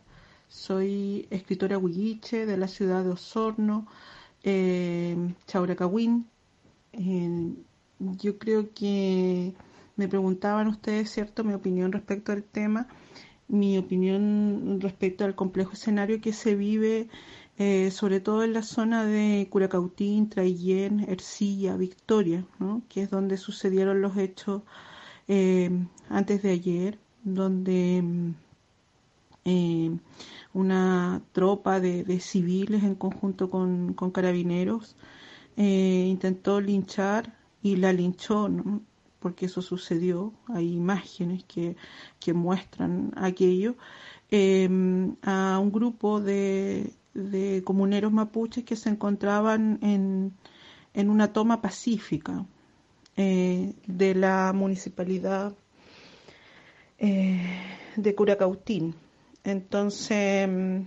[0.48, 3.86] soy escritora huilliche de la ciudad de Osorno,
[4.44, 6.26] em, Chauracahuín.
[6.92, 7.56] Em,
[7.98, 9.52] yo creo que
[9.96, 12.88] me preguntaban ustedes, ¿cierto?, mi opinión respecto al tema,
[13.48, 17.08] mi opinión respecto al complejo escenario que se vive,
[17.58, 23.38] eh, sobre todo en la zona de Curacautín, Traillén, Ercilla, Victoria, ¿no?, que es donde
[23.38, 24.62] sucedieron los hechos
[25.26, 25.70] eh,
[26.10, 28.34] antes de ayer, donde mm,
[29.46, 29.98] eh,
[30.52, 34.96] una tropa de, civiles en conjunto con, carabineros
[35.56, 38.82] intentó linchar y la linchó, ¿no?
[39.18, 41.76] porque eso sucedió, hay imágenes que,
[42.34, 43.76] muestran aquello,
[44.30, 50.32] a un grupo de, de comuneros mapuches que se encontraban en,
[50.94, 52.44] en una toma pacífica
[53.16, 55.54] eh, de la municipalidad
[56.98, 57.42] eh,
[57.96, 58.94] de Curacautín.
[59.44, 60.80] Entonces, mm,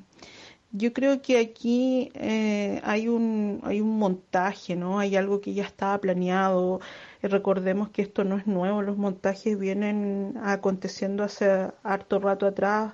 [0.71, 4.99] yo creo que aquí eh, hay un hay un montaje, ¿no?
[4.99, 6.79] Hay algo que ya estaba planeado.
[7.23, 12.93] Recordemos que esto no es nuevo, los montajes vienen aconteciendo hace harto rato atrás.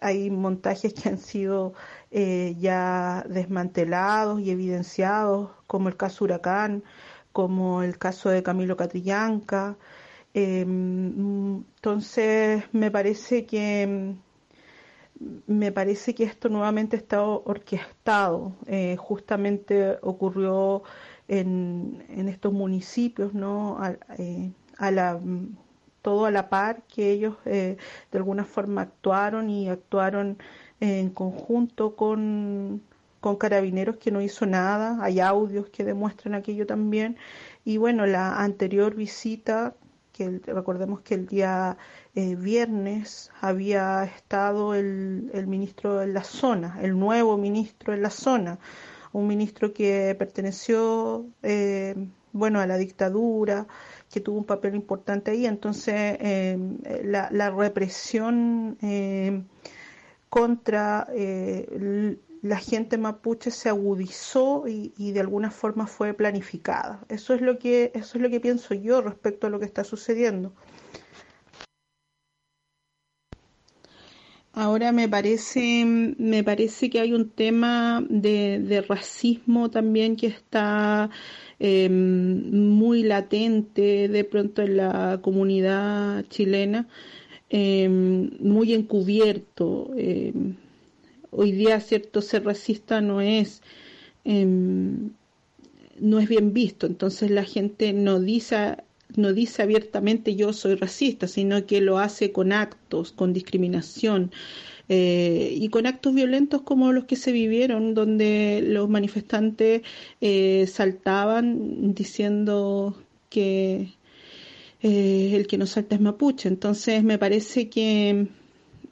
[0.00, 1.74] Hay montajes que han sido
[2.10, 6.84] eh, ya desmantelados y evidenciados, como el caso Huracán,
[7.32, 9.76] como el caso de Camilo Catrillanca.
[10.34, 14.16] Em, entonces, me parece que
[15.46, 18.56] me parece que esto nuevamente está orquestado.
[18.66, 20.82] Eh, justamente ocurrió
[21.28, 23.78] en, en estos municipios, ¿no?
[23.78, 25.20] A, eh, a la,
[26.02, 27.76] todo a la par que ellos eh,
[28.10, 30.38] de alguna forma actuaron y actuaron
[30.80, 32.82] en conjunto con,
[33.20, 34.98] con carabineros que no hizo nada.
[35.00, 37.16] Hay audios que demuestran aquello también.
[37.64, 39.74] Y bueno, la anterior visita
[40.12, 41.78] que recordemos que el día
[42.14, 48.10] eh, viernes había estado el, el ministro en la zona, el nuevo ministro en la
[48.10, 48.58] zona,
[49.12, 51.94] un ministro que perteneció, eh,
[52.32, 53.66] bueno, a la dictadura,
[54.12, 55.46] que tuvo un papel importante ahí.
[55.46, 56.58] Entonces, eh,
[57.02, 59.42] la, la represión eh,
[60.28, 67.00] contra eh, la gente mapuche se agudizó y, y de alguna forma fue planificada.
[67.08, 69.82] Eso es lo que eso es lo que pienso yo respecto a lo que está
[69.82, 70.52] sucediendo.
[74.54, 81.08] Ahora me parece, me parece que hay un tema de, de racismo también que está
[81.58, 86.86] eh, muy latente de pronto en la comunidad chilena,
[87.48, 89.90] eh, muy encubierto.
[89.96, 90.34] eh,
[91.30, 93.62] hoy día, cierto, ser racista no es,
[94.24, 98.76] no es bien visto, entonces la gente no dice
[99.16, 104.30] no dice abiertamente yo soy racista, sino que lo hace con actos, con discriminación
[104.88, 109.82] eh, y con actos violentos como los que se vivieron, donde los manifestantes
[110.20, 112.96] eh, saltaban diciendo
[113.30, 113.94] que
[114.82, 116.48] eh, el que nos salta es mapuche.
[116.48, 118.28] Entonces me parece que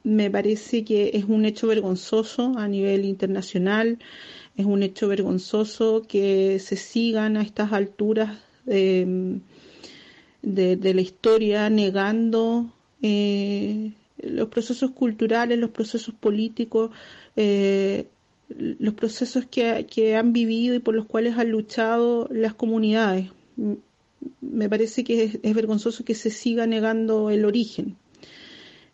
[0.03, 3.99] me parece que es un hecho vergonzoso a nivel internacional,
[4.57, 8.39] es un hecho vergonzoso que se sigan a estas alturas
[10.41, 12.71] de, la historia negando
[13.01, 16.91] eh, los procesos culturales, los procesos políticos,
[17.35, 18.07] eh,
[18.49, 23.29] los procesos que, que, han vivido y por los cuales han luchado las comunidades.
[24.41, 27.97] Me parece que es, vergonzoso que se siga negando el origen.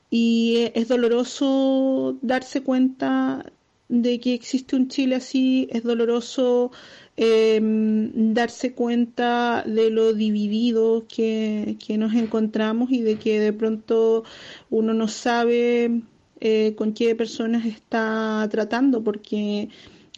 [0.09, 3.51] Y es doloroso darse cuenta
[3.89, 6.71] de que existe un Chile así, es doloroso
[7.17, 14.23] eh, darse cuenta de lo dividido que, que, nos encontramos y de que de pronto
[14.69, 16.03] uno no sabe
[16.39, 19.69] eh, con qué personas está tratando, porque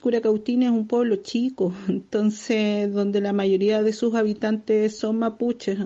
[0.01, 5.79] Curacautín es un pueblo chico, entonces donde la mayoría de sus habitantes son mapuches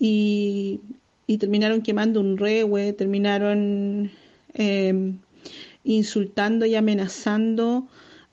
[0.00, 0.80] y,
[1.28, 4.10] y terminaron quemando un rehue, terminaron
[4.54, 5.14] eh,
[5.84, 7.86] insultando y amenazando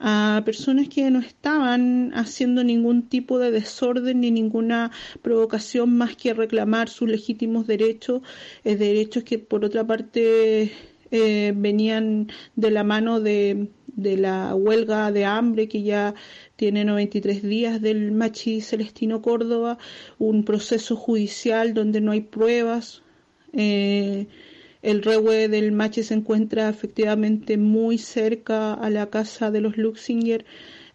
[0.03, 4.91] a personas que no estaban haciendo ningún tipo de desorden ni ninguna
[5.21, 8.23] provocación más que reclamar sus legítimos derechos,
[8.63, 10.71] eh, derechos que por otra parte
[11.11, 16.15] eh, venían de la mano de, de, la huelga de hambre que ya
[16.55, 19.77] tiene 93 días del Machi Celestino Córdoba,
[20.17, 23.03] un proceso judicial donde no hay pruebas.
[23.53, 24.27] Eh,
[24.81, 30.45] el rehue del Mache se encuentra efectivamente muy cerca a la casa de los Luxinger,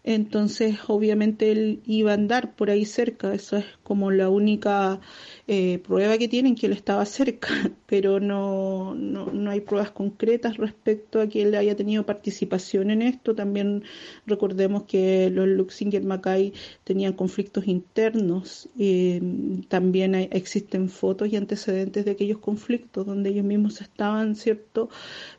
[0.07, 5.01] entonces obviamente él iba a andar por ahí cerca, eso es como la única
[5.47, 7.49] eh, prueba que tienen que él estaba cerca,
[7.87, 13.01] pero no, no, no, hay pruebas concretas respecto a que él haya tenido participación en
[13.01, 13.35] esto.
[13.35, 13.83] También
[14.25, 16.53] recordemos que los Luxinger Mackay
[16.85, 19.19] tenían conflictos internos, y
[19.67, 24.89] también existen fotos y antecedentes de aquellos conflictos donde ellos mismos estaban, ¿cierto?,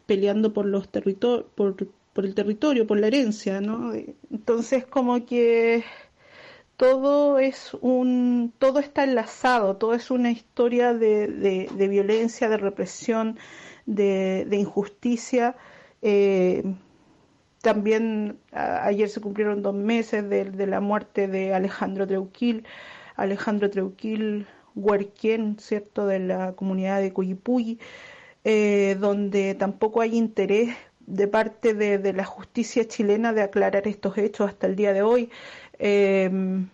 [0.05, 1.75] peleando por los territorios, por,
[2.19, 3.93] por el territorio, por la herencia, ¿no?
[4.33, 5.85] Entonces, como que
[6.77, 13.39] todo es un, todo está enlazado, todo es una historia de, de, violencia, de represión,
[13.87, 15.55] de, de injusticia.
[16.03, 16.64] Eh,
[17.62, 22.64] también ayer se cumplieron dos meses de, la muerte de Alejandro Treuquil,
[23.14, 24.45] Alejandro Treuquil
[24.75, 27.79] Huerquén, ¿cierto?, de la comunidad de Cuyipulli,
[28.43, 30.75] eh, donde tampoco hay interés
[31.09, 35.31] de parte de, la justicia chilena de aclarar estos hechos hasta el día de hoy.
[35.79, 36.69] Em,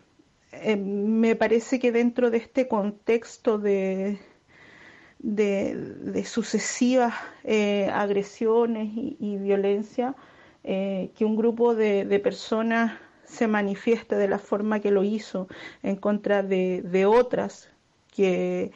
[0.52, 4.18] em, me parece que dentro de este contexto de,
[5.20, 7.14] de, sucesivas
[7.44, 10.16] eh, agresiones y, violencia,
[10.64, 15.48] eh, que un grupo de, personas se manifieste de la forma que lo hizo
[15.82, 17.70] en contra de, otras
[18.12, 18.72] que,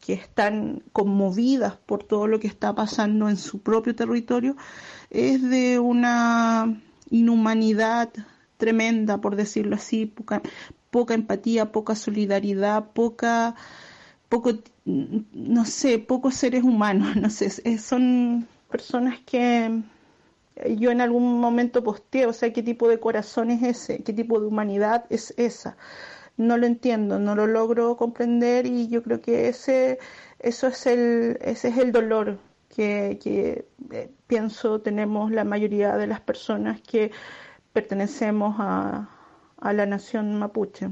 [0.00, 4.56] que están conmovidas por todo lo que está pasando en su propio territorio,
[5.10, 6.80] es de una
[7.10, 8.10] inhumanidad
[8.56, 10.42] tremenda, por decirlo así, poca,
[10.90, 13.54] poca empatía, poca solidaridad, poca,
[14.28, 14.52] poco,
[14.84, 19.82] no sé, pocos seres humanos, no sé, son personas que
[20.78, 24.40] yo en algún momento posteé, o sea, qué tipo de corazón es ese, qué tipo
[24.40, 25.76] de humanidad es esa.
[26.36, 29.98] No lo entiendo, no lo logro comprender y yo creo que ese,
[30.38, 32.38] eso es el, ese es el dolor
[32.76, 37.10] que, eh, pienso tenemos la mayoría de las personas que
[37.72, 39.08] pertenecemos a,
[39.72, 40.90] la nación mapuche.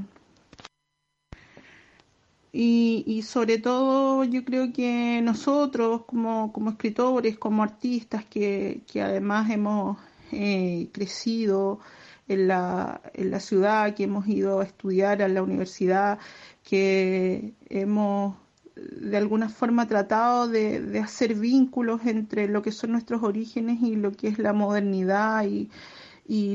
[2.51, 9.97] Y, sobre todo yo creo que nosotros como, escritores, como artistas que, además hemos
[10.31, 11.79] eh, crecido
[12.27, 16.19] en la, en la ciudad, que hemos ido a estudiar a la universidad,
[16.63, 18.35] que hemos
[18.75, 24.11] de alguna forma tratado de, hacer vínculos entre lo que son nuestros orígenes y lo
[24.11, 25.69] que es la modernidad y,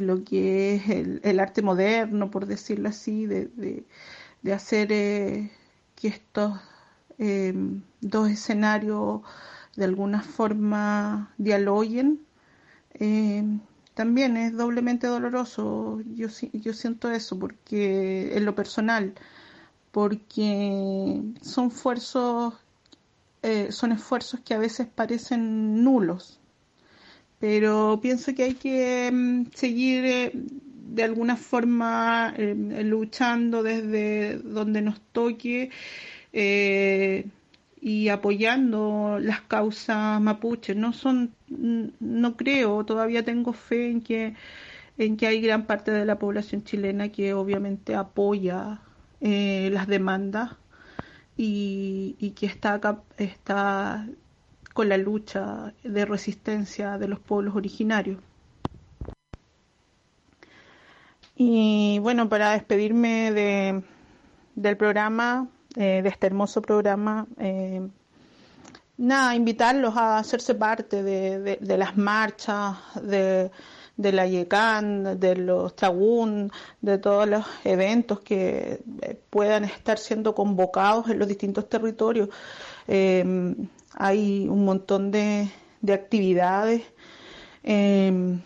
[0.01, 3.85] lo que es el, arte moderno, por decirlo así, de,
[4.53, 5.51] hacer eh,
[5.95, 6.59] que estos
[7.18, 7.55] eh,
[8.01, 9.23] dos escenarios
[9.77, 12.21] de alguna forma dialoguen.
[12.95, 13.45] Eh,
[14.01, 19.12] también es doblemente doloroso, yo, yo siento eso, porque en lo personal,
[19.90, 22.55] porque son esfuerzos,
[23.42, 26.40] eh, son esfuerzos que a veces parecen nulos,
[27.40, 34.80] pero pienso que hay que mm, seguir eh, de alguna forma eh, luchando desde donde
[34.80, 35.68] nos toque
[37.81, 40.76] y apoyando las causas mapuches.
[40.76, 44.35] No son, no creo, todavía tengo fe en que
[44.99, 48.81] en que hay gran parte de la población chilena que obviamente apoya
[49.22, 50.53] eh, las demandas
[51.39, 54.07] y, y que está, está
[54.74, 58.18] con la lucha de resistencia de los pueblos originarios.
[61.35, 63.83] Y bueno, para despedirme de,
[64.55, 67.81] del programa, eh, de este hermoso programa, eh,
[68.99, 73.51] nada, invitarlos a hacerse parte de, de- las marchas, de,
[73.97, 76.51] de la YECAN, de los TRAGUN,
[76.81, 82.29] de todos los eventos que eh, puedan estar siendo convocados en los distintos territorios.
[82.89, 83.55] Eh,
[83.95, 85.49] hay un montón de,
[85.81, 86.83] de actividades
[87.62, 88.39] eh,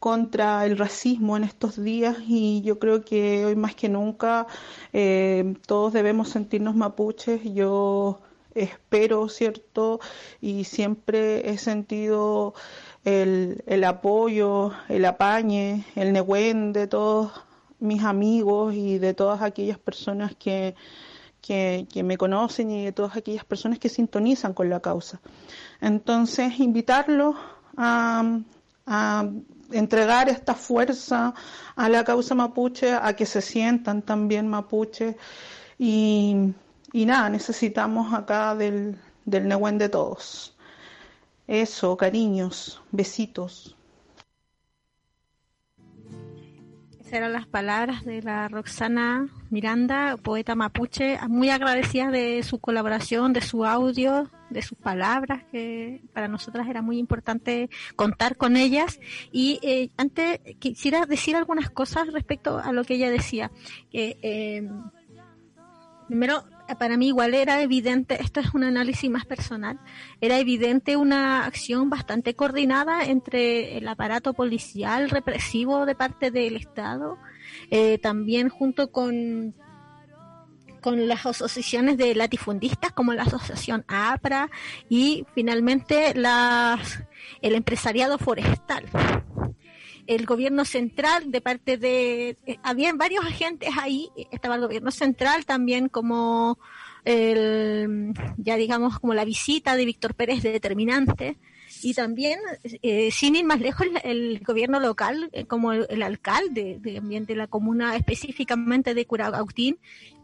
[0.00, 4.46] contra el racismo en estos días y yo creo que hoy más que nunca
[4.94, 7.42] eh, todos debemos sentirnos mapuches.
[7.44, 8.18] Yo
[8.54, 10.00] espero, ¿cierto?
[10.40, 12.54] Y siempre he sentido
[13.04, 17.32] el, el apoyo, el apañe, el negüen de todos
[17.78, 20.74] mis amigos y de todas aquellas personas que,
[21.42, 25.20] que, que me conocen y de todas aquellas personas que sintonizan con la causa.
[25.82, 27.36] Entonces, invitarlos
[27.76, 28.24] a
[29.72, 31.34] entregar esta fuerza
[31.76, 35.16] a la causa mapuche, a que se sientan también mapuche
[35.78, 36.54] y,
[36.92, 40.56] y nada, necesitamos acá del, del Nehuen de todos.
[41.46, 43.76] Eso, cariños, besitos.
[47.10, 53.32] Esas eran las palabras de la Roxana Miranda, poeta mapuche, muy agradecida de su colaboración,
[53.32, 59.00] de su audio, de sus palabras, que para nosotras era muy importante contar con ellas.
[59.32, 63.50] Y eh, antes quisiera decir algunas cosas respecto a lo que ella decía.
[63.90, 64.70] Que, eh,
[66.06, 66.44] primero,
[66.78, 69.78] para mí igual era evidente, esto es un análisis más personal,
[70.20, 77.18] era evidente una acción bastante coordinada entre el aparato policial represivo de parte del Estado,
[77.70, 79.54] eh, también junto con
[80.80, 84.50] con las asociaciones de latifundistas como la asociación APRA
[84.88, 87.02] y finalmente las,
[87.42, 88.86] el empresariado forestal
[90.06, 95.44] el gobierno central de parte de eh, habían varios agentes ahí estaba el gobierno central
[95.44, 96.58] también como
[97.04, 101.38] el ya digamos como la visita de Víctor Pérez de determinante
[101.82, 102.38] y también
[102.82, 107.46] eh, sin ir más lejos el, gobierno local eh, como el, alcalde de, de la
[107.46, 109.78] comuna específicamente de Curagautín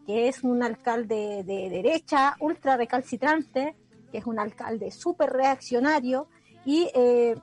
[0.07, 3.75] que es un alcalde de derecha ultra recalcitrante
[4.13, 6.29] que es un alcalde súper reaccionario
[6.65, 7.37] y eh,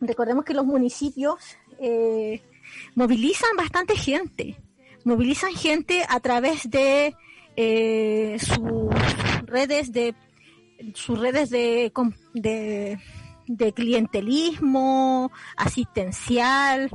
[0.00, 1.36] recordemos que los municipios
[1.80, 2.42] eh,
[2.94, 4.56] movilizan bastante gente,
[5.04, 7.14] movilizan gente a través de
[7.56, 8.90] eh, sus
[9.46, 10.14] redes de
[10.94, 11.90] sus redes de,
[13.46, 16.88] de, clientelismo asistencial,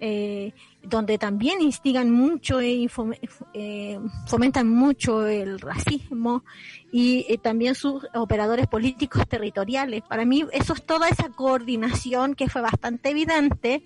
[0.00, 0.52] eh,
[0.88, 6.44] donde también instigan mucho y fomentan mucho el racismo
[6.90, 10.02] y eh, también sus operadores políticos territoriales.
[10.02, 13.82] Para mí eso es toda esa coordinación que fue bastante evidente,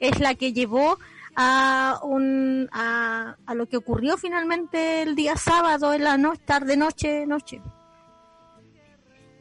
[0.00, 0.98] es la que llevó
[1.36, 6.76] a, un, a, a lo que ocurrió finalmente el día sábado en la noche, tarde,
[6.76, 7.60] noche, noche.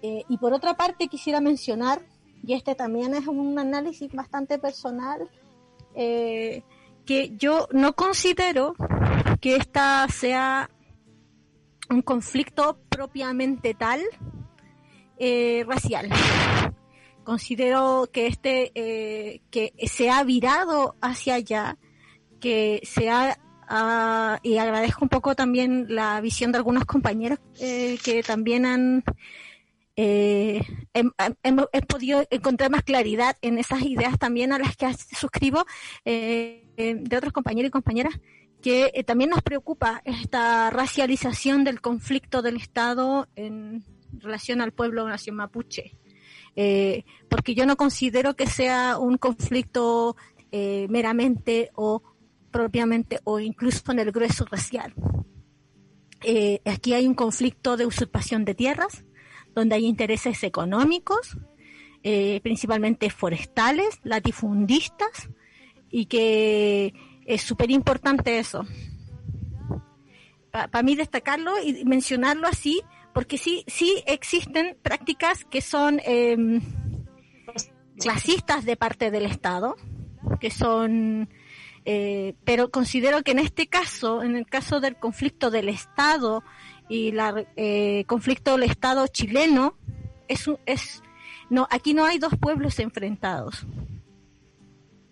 [0.02, 2.02] Eh, y por otra parte quisiera mencionar,
[2.46, 5.30] y este también es un análisis bastante personal,
[5.96, 6.64] eh,
[7.06, 8.76] que yo no considero
[9.42, 10.70] que esta sea
[11.90, 14.02] un conflicto propiamente tal
[15.18, 16.10] eh, racial.
[17.24, 21.78] Considero que este eh, que se ha virado hacia allá,
[22.40, 23.38] que se ha
[24.44, 29.04] y agradezco un poco también la visión de algunos compañeros eh, que también han
[29.96, 30.62] eh,
[30.94, 35.66] he, podido encontrar más claridad en esas ideas también a las que suscribo
[36.04, 38.20] eh, de otros compañeros y compañeras
[38.62, 45.08] que eh, también nos preocupa esta racialización del conflicto del Estado en relación al pueblo
[45.08, 45.98] nación mapuche.
[46.56, 50.16] Eh, porque yo no considero que sea un conflicto
[50.52, 52.04] eh, meramente o
[52.52, 54.94] propiamente o incluso en el grueso racial.
[56.24, 59.04] Eh, aquí hay un conflicto de usurpación de tierras,
[59.54, 61.38] donde hay intereses económicos,
[62.04, 65.30] eh, principalmente forestales, latifundistas,
[65.94, 66.92] y que
[67.24, 68.66] es súper importante eso.
[70.52, 72.82] Para pa mí destacarlo y mencionarlo así,
[73.14, 76.36] porque sí, sí existen prácticas que son eh,
[78.00, 79.76] clasistas de parte del Estado,
[80.40, 81.30] que son,
[81.86, 86.44] eh, pero considero que en este caso, en el caso del conflicto del Estado
[86.90, 89.78] y la eh, conflicto del Estado chileno,
[90.28, 91.04] es, es
[91.52, 93.68] no, aquí no hay dos pueblos enfrentados.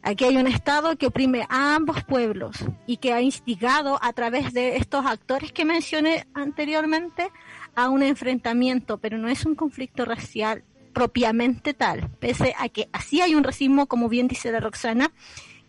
[0.04, 4.52] Aquí hay un Estado que oprime a ambos pueblos y que ha instigado a través
[4.52, 7.30] de estos actores que mencioné anteriormente
[7.76, 13.22] a un enfrentamiento, pero no es un conflicto racial propiamente tal, pese a que así
[13.22, 15.12] hay un racismo, como bien dice la Roxana,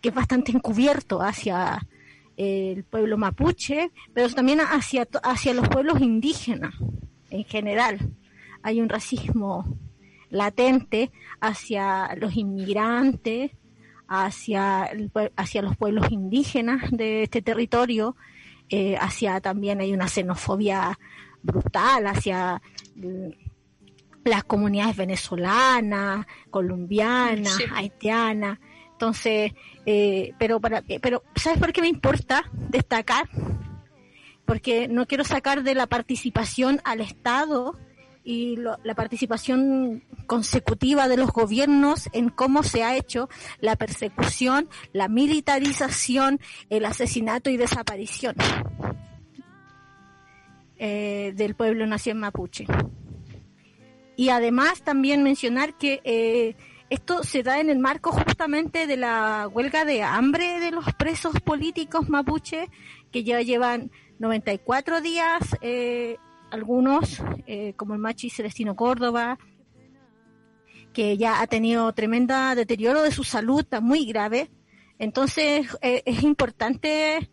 [0.01, 1.87] que es bastante encubierto hacia
[2.35, 6.73] el pueblo mapuche, pero también hacia, hacia los pueblos indígenas
[7.29, 7.99] en general.
[8.63, 9.77] Hay un racismo
[10.29, 13.51] latente hacia los inmigrantes,
[14.21, 14.89] hacia,
[15.35, 18.15] hacia los pueblos indígenas de este territorio,
[18.69, 20.97] eh, hacia también hay una xenofobia
[21.41, 22.61] brutal hacia
[22.95, 23.29] mm,
[24.23, 28.59] las comunidades venezolanas, colombianas, haitianas.
[28.91, 29.51] Entonces,
[29.85, 33.27] eh, pero para, pero ¿sabes por qué me importa destacar?
[34.45, 37.77] Porque no quiero sacar de la participación al Estado
[38.23, 45.07] y la participación consecutiva de los gobiernos en cómo se ha hecho la persecución, la
[45.07, 48.35] militarización, el asesinato y desaparición
[50.77, 52.65] eh, del pueblo nación mapuche.
[54.15, 56.55] Y además también mencionar que eh,
[56.89, 61.39] esto se da en el marco justamente de la huelga de hambre de los presos
[61.41, 62.69] políticos mapuche,
[63.11, 66.17] que ya llevan 94 días, eh,
[66.53, 69.37] algunos, eh, como el machi Celestino Córdoba,
[70.93, 74.51] que ya ha tenido tremenda deterioro de su salud, está muy grave.
[74.99, 77.29] Entonces eh, es importante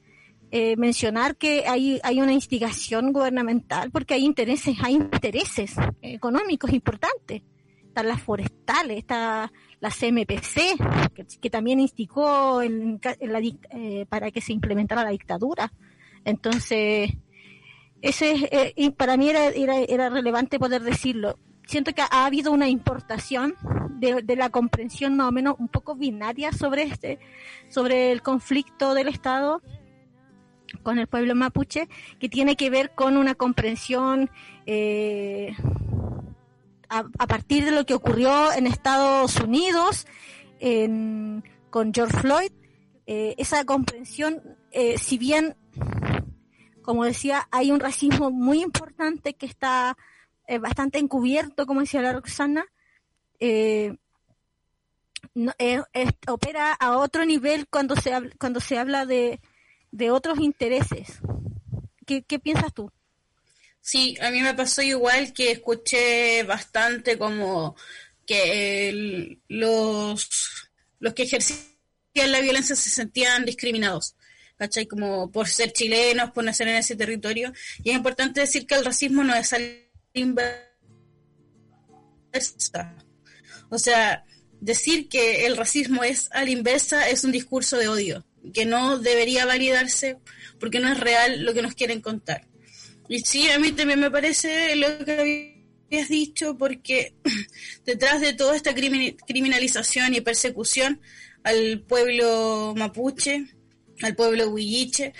[0.76, 7.42] mencionar que hay, hay una instigación gubernamental porque hay intereses, hay intereses económicos importantes
[7.90, 15.02] están las forestales, está la CMPC, que, también instigó en, eh, para que se implementara
[15.02, 15.72] la dictadura.
[16.24, 17.10] Entonces,
[18.02, 21.38] ese eh, y para mí era, era, relevante poder decirlo.
[21.66, 23.54] Siento que ha habido una importación
[23.98, 27.18] de, de, la comprensión más o menos un poco binaria sobre este,
[27.68, 29.62] sobre el conflicto del Estado
[30.82, 31.88] con el pueblo mapuche,
[32.18, 34.30] que tiene que ver con una comprensión
[34.66, 35.54] eh,
[36.88, 40.06] a, partir de lo que ocurrió en Estados Unidos
[41.70, 42.52] con George Floyd,
[43.06, 44.42] eh, esa comprensión,
[44.72, 45.56] eh, si bien,
[46.82, 49.96] como decía, hay un racismo muy importante que está
[50.46, 52.66] eh, bastante encubierto, como decía la Roxana,
[56.26, 59.40] opera a otro nivel cuando se habla, cuando se habla de,
[59.90, 61.18] de otros intereses.
[62.06, 62.90] ¿Qué, ¿Qué piensas tú?
[63.80, 67.76] Sí, a mí me pasó igual que escuché bastante como
[68.26, 70.28] que los,
[70.98, 71.70] los que ejercían
[72.14, 74.14] la violencia se sentían discriminados,
[74.60, 74.84] ¿cachai?
[74.84, 77.50] Como por ser chilenos, por nacer en ese territorio.
[77.82, 80.60] Y es importante decir que el racismo no es al inversa.
[83.70, 84.26] O sea,
[84.60, 89.46] decir que el racismo es al inversa es un discurso de odio, que no debería
[89.46, 90.18] validarse
[90.58, 92.46] porque no es real lo que nos quieren contar.
[93.08, 95.56] Y sí, a mí también me parece lo que
[95.90, 97.14] habías dicho, porque
[97.86, 101.00] detrás de toda esta criminalización y persecución
[101.44, 103.46] al pueblo mapuche,
[104.02, 105.12] al pueblo huilliche,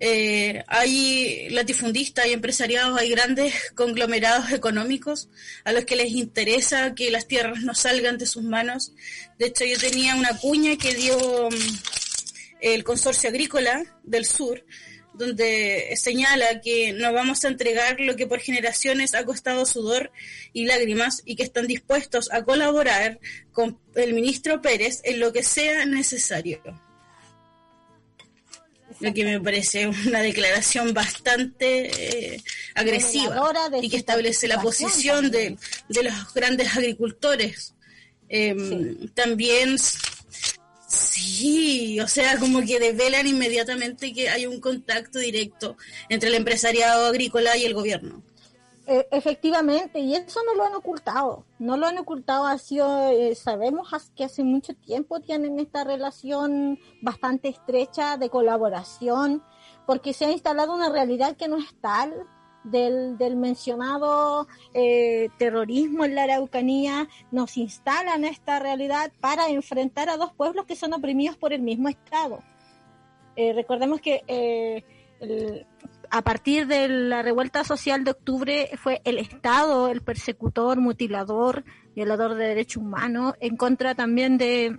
[0.00, 5.28] eh, hay latifundistas, hay empresariados, hay grandes conglomerados económicos
[5.64, 8.92] a los que les interesa que las tierras no salgan de sus manos.
[9.38, 11.76] De hecho, yo tenía una cuña que dio mm,
[12.60, 14.64] el Consorcio Agrícola del Sur,
[15.14, 20.10] donde señala que no vamos a entregar lo que por generaciones ha costado sudor
[20.52, 23.20] y lágrimas y que están dispuestos a colaborar
[23.52, 26.60] con el ministro Pérez en lo que sea necesario.
[29.00, 32.42] Lo que me parece una declaración bastante eh,
[32.74, 33.40] agresiva
[33.82, 35.56] y que establece la posición de,
[35.88, 37.74] de, los grandes agricultores.
[38.28, 39.78] Em, también
[40.94, 45.76] Sí, o sea, como que develan inmediatamente que hay un contacto directo
[46.08, 48.22] entre el empresariado agrícola y el gobierno.
[48.86, 53.34] E, efectivamente, y eso no lo han ocultado, no lo han ocultado, ha sido, eh,
[53.34, 59.42] sabemos que hace mucho tiempo tienen esta relación bastante estrecha de colaboración,
[59.86, 62.26] porque se ha instalado una realidad que no es tal,
[62.64, 70.16] del, del mencionado eh, terrorismo en la Araucanía nos instalan esta realidad para enfrentar a
[70.16, 72.40] dos pueblos que son oprimidos por el mismo Estado.
[73.36, 74.84] Eh, recordemos que eh,
[76.14, 81.64] a partir de la revuelta social de octubre fue el Estado el persecutor, mutilador,
[81.96, 84.78] violador de derechos humanos, en contra también de,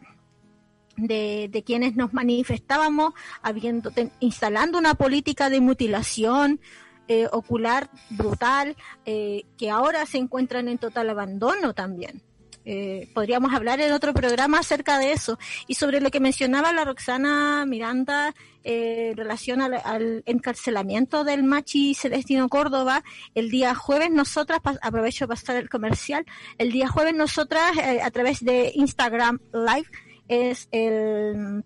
[1.66, 6.62] quienes nos manifestábamos habiendo instalando una política de mutilación,
[7.10, 12.22] eh, ocular brutal, eh, que ahora se encuentran en total abandono también.
[12.66, 15.38] Eh, podríamos hablar en otro programa acerca de eso.
[15.68, 18.34] Y sobre lo que mencionaba la Roxana Miranda
[18.68, 23.04] eh, en relación al, encarcelamiento del Machi Celestino Córdoba,
[23.36, 26.26] el día jueves nosotras, aprovecho para pasar el comercial,
[26.58, 29.88] el día jueves nosotras eh, a través de Instagram Live
[30.28, 31.64] es el...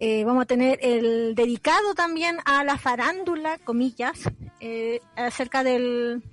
[0.00, 4.28] eh, vamos a tener el dedicado también a la farándula, comillas,
[5.14, 6.24] acerca del,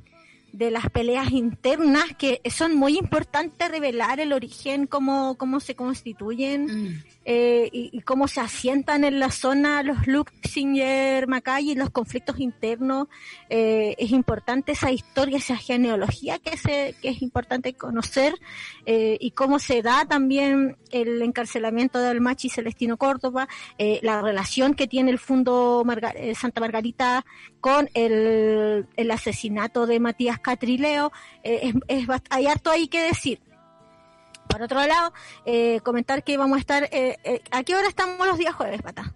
[0.57, 6.65] de las peleas internas que son muy importantes revelar el origen, cómo, cómo se constituyen
[6.65, 7.03] Mm.
[7.26, 12.39] Eh, y, y cómo se asientan en la zona los Luxinger, Macay y los conflictos
[12.39, 13.07] internos.
[13.49, 18.36] Eh, es importante esa historia, esa genealogía que, se, que es importante conocer
[18.86, 23.47] eh, y cómo se da también el encarcelamiento del Machi Celestino Córdoba,
[23.78, 25.84] eh, la relación que tiene el Fundo
[26.15, 27.26] eh, Santa Margarita
[27.59, 31.11] con el, el asesinato de Matías Catrileo.
[31.43, 33.39] Es, es hay harto ahí que decir.
[34.55, 35.11] Por otro lado,
[35.45, 36.83] eh, comentar que vamos a estar...
[36.85, 39.13] Eh, eh, ¿A qué hora estamos los días jueves, Pata?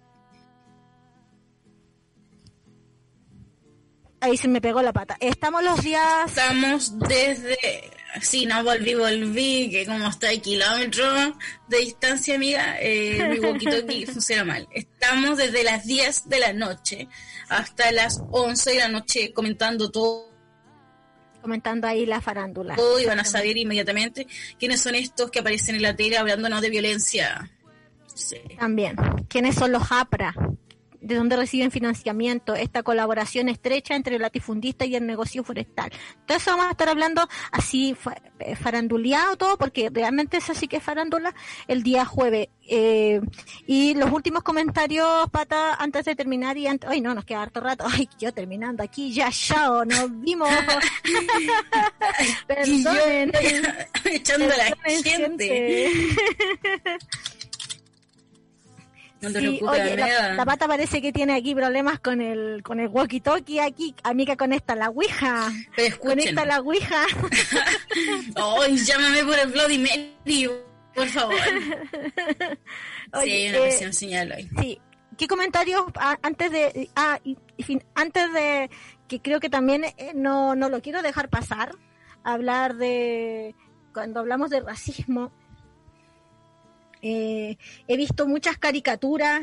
[4.20, 5.16] Ahí se me pegó la pata.
[5.18, 6.26] Estamos los días...
[6.26, 7.56] Estamos desde...
[8.20, 11.32] Sí, no, volví, volví, que como está a kilómetros
[11.68, 14.68] de distancia, amiga, eh, mi walkie-talkie funciona mal.
[14.72, 17.08] Estamos desde las 10 de la noche
[17.48, 20.29] hasta las 11 de la noche comentando todo
[21.42, 22.76] Comentando ahí la farándula.
[22.76, 24.26] todo y van a saber inmediatamente
[24.58, 27.50] quiénes son estos que aparecen en la tele hablándonos de violencia.
[28.14, 28.36] Sí.
[28.58, 28.96] También.
[29.28, 30.34] ¿Quiénes son los APRA?
[31.00, 32.54] ¿De dónde reciben financiamiento?
[32.54, 35.90] Esta colaboración estrecha entre el latifundista y el negocio forestal.
[36.20, 37.96] Entonces vamos a estar hablando así
[38.38, 41.34] eh, faranduleado todo, porque realmente es así que es farándula
[41.68, 42.48] el día jueves.
[42.72, 43.20] Eh,
[43.66, 46.88] y los últimos comentarios, Pata, antes de terminar y antes...
[46.88, 47.84] Ay, no, nos queda harto rato.
[47.90, 50.48] Ay, yo terminando aquí, ya, chao, nos vimos.
[52.46, 53.32] Perdonen.
[54.04, 55.02] echando a la Perdonen,
[55.38, 55.92] gente.
[59.20, 59.96] No te Sí, preocupes, oye,
[60.34, 64.36] la, pata parece que tiene aquí problemas con el con el walkie talkie aquí, amiga
[64.36, 65.52] conecta la ouija.
[65.76, 65.98] Pero.
[65.98, 67.04] Conecta la ouija.
[68.36, 70.50] Ay, llámame por el Bloody Mary,
[70.94, 71.34] por favor.
[73.12, 74.48] Oye, sí, hay una eh, presión señal hoy.
[74.58, 74.80] Sí.
[75.18, 75.84] ¿Qué comentarios
[76.22, 78.70] antes de ah, y fin, antes de
[79.06, 81.72] que creo que también eh, no no lo quiero dejar pasar
[82.24, 83.54] hablar de
[83.92, 85.32] cuando hablamos de racismo
[87.02, 87.56] eh,
[87.88, 89.42] he visto muchas caricaturas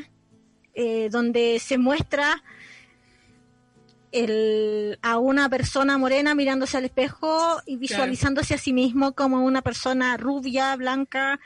[0.74, 2.44] eh, donde se muestra
[4.12, 9.62] el, a una persona morena mirándose al espejo y visualizándose a sí mismo como una
[9.62, 11.40] persona rubia, blanca,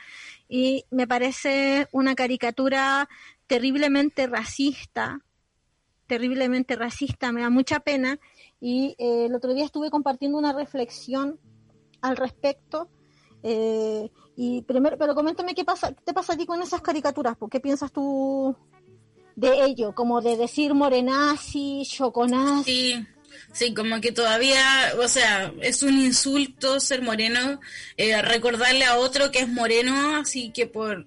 [0.47, 3.09] y me parece una caricatura
[3.47, 5.21] terriblemente racista,
[6.07, 8.19] terriblemente racista, me da mucha pena,
[8.59, 11.39] y eh, el otro día estuve compartiendo una reflexión
[12.01, 12.89] al respecto,
[13.43, 17.37] eh, y primero, pero coméntame qué pasa, qué te pasa a ti con esas caricaturas,
[17.37, 18.55] ¿por qué piensas tú
[19.35, 19.93] de ello?
[19.93, 22.63] Como de decir morenazi, choconazi.
[22.63, 23.07] Sí,
[23.51, 27.59] sí, como que todavía, o sea, es un insulto ser moreno,
[27.97, 31.05] eh, recordarle a otro que es moreno, así que por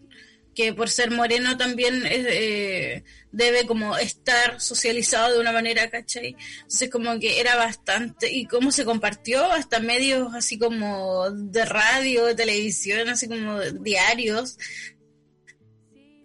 [0.54, 3.02] que por ser moreno también eh,
[3.34, 6.36] debe como estar socializado de una manera, ¿cachai?
[6.56, 12.26] Entonces como que era bastante, y cómo se compartió hasta medios así como de radio,
[12.26, 14.56] de televisión, así como diarios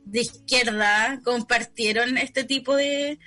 [0.05, 3.19] de izquierda compartieron este tipo de,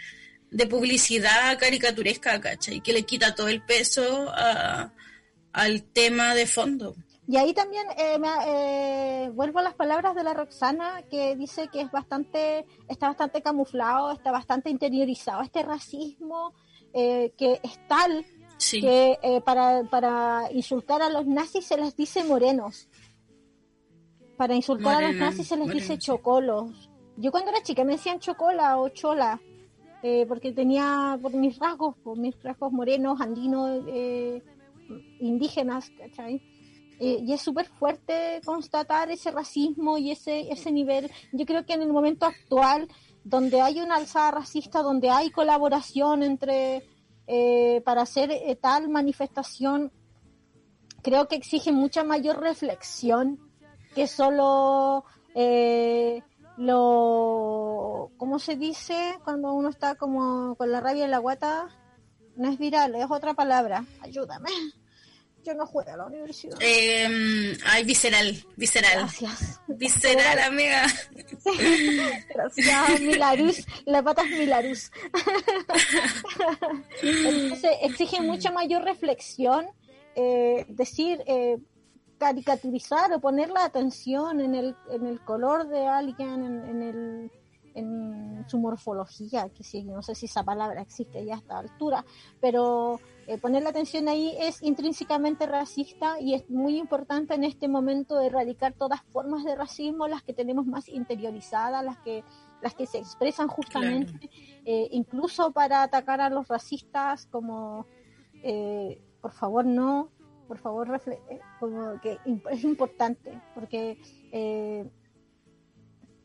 [0.51, 2.81] de publicidad caricaturesca, ¿cachai?
[2.81, 4.33] Que le quita todo el peso
[5.53, 6.95] al tema de fondo.
[7.33, 11.69] Y ahí también eh, me, eh, vuelvo a las palabras de la Roxana que dice
[11.69, 16.53] que es bastante, está bastante camuflado, está bastante interiorizado este racismo
[16.93, 18.27] eh, que es tal
[18.59, 18.83] Sí.
[18.83, 22.87] que eh, para, para insultar a los nazis se les dice morenos.
[24.37, 26.91] Para insultar a los nazis se les dice chocolos.
[27.17, 29.41] Yo cuando era chica me decían chocola o chola,
[30.29, 33.81] porque tenía por mis rasgos, por mis rasgos morenos, andinos,
[35.19, 36.43] indígenas, ¿cachai?
[37.05, 41.11] Y es súper fuerte constatar ese racismo y ese, ese nivel.
[41.33, 42.87] Yo creo que en el momento actual,
[43.25, 46.85] donde hay una alzada racista, donde hay colaboración entre
[47.27, 49.91] eh, para hacer eh, tal manifestación,
[51.03, 53.41] creo que exige mucha mayor reflexión
[53.95, 56.23] que solo eh,
[56.57, 59.19] lo, ¿cómo se dice?
[59.25, 61.69] Cuando uno está como con la rabia en la guata,
[62.37, 63.85] no es viral, es otra palabra.
[64.03, 64.51] Ayúdame.
[65.45, 66.57] Yo no juego a la universidad.
[66.61, 68.99] Eh, ay, visceral, visceral.
[68.99, 69.61] Gracias.
[69.67, 70.87] Visceral, amiga.
[72.35, 73.67] Gracias, Milarus.
[73.85, 74.91] La pata es Milarus.
[77.03, 79.67] Entonces, exige mucha mayor reflexión.
[80.15, 81.57] eh, decir, eh,
[82.19, 87.31] caricaturizar o poner la atención en el, en el color de alguien, en, en el
[87.75, 92.05] en su morfología, que sí, no sé si esa palabra existe ya a esta altura,
[92.39, 97.69] pero eh, poner la atención ahí es intrínsecamente racista y es muy importante en este
[97.69, 102.25] momento erradicar todas formas de racismo, las que tenemos más interiorizadas, las que
[102.61, 104.31] las que se expresan justamente,
[104.65, 107.87] eh, incluso para atacar a los racistas, como
[108.45, 110.11] eh, por favor no,
[110.47, 112.19] por favor refle- eh, como que
[112.51, 113.99] es importante, porque
[114.31, 114.89] eh,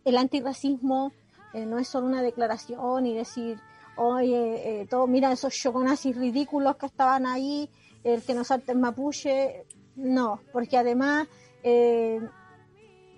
[0.06, 1.12] el antirracismo
[1.54, 3.60] no es solo una declaración y decir,
[3.98, 7.70] oye, eh, todo, mira esos choconazis ridículos que estaban ahí,
[8.04, 11.28] el que nos salten mapuche, no, porque además
[11.64, 12.20] eh,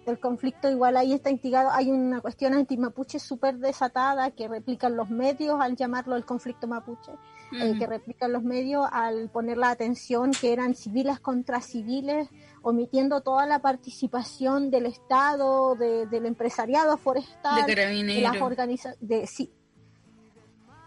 [0.06, 5.10] el conflicto igual ahí está instigado, hay una cuestión anti-mapuche súper desatada que replican los
[5.10, 7.12] medios al llamarlo el conflicto mapuche,
[7.52, 7.80] eh, Ujú.
[7.80, 12.28] que replican los medios al poner la atención que eran civiles contra civiles,
[12.64, 18.42] omitiendo toda la participación del Estado, de- del empresariado forestal, De de las carabineros.
[18.42, 19.52] organiza de sí,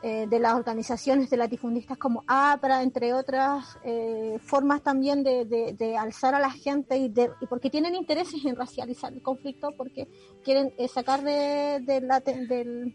[0.02, 5.72] eh, de las organizaciones de latifundistas como APRA, entre otras eh, formas también de, de-
[5.74, 9.70] de alzar a la gente y, de, y porque tienen intereses en racializar el conflicto,
[9.76, 10.08] porque
[10.42, 12.94] quieren eh, sacar de, la del,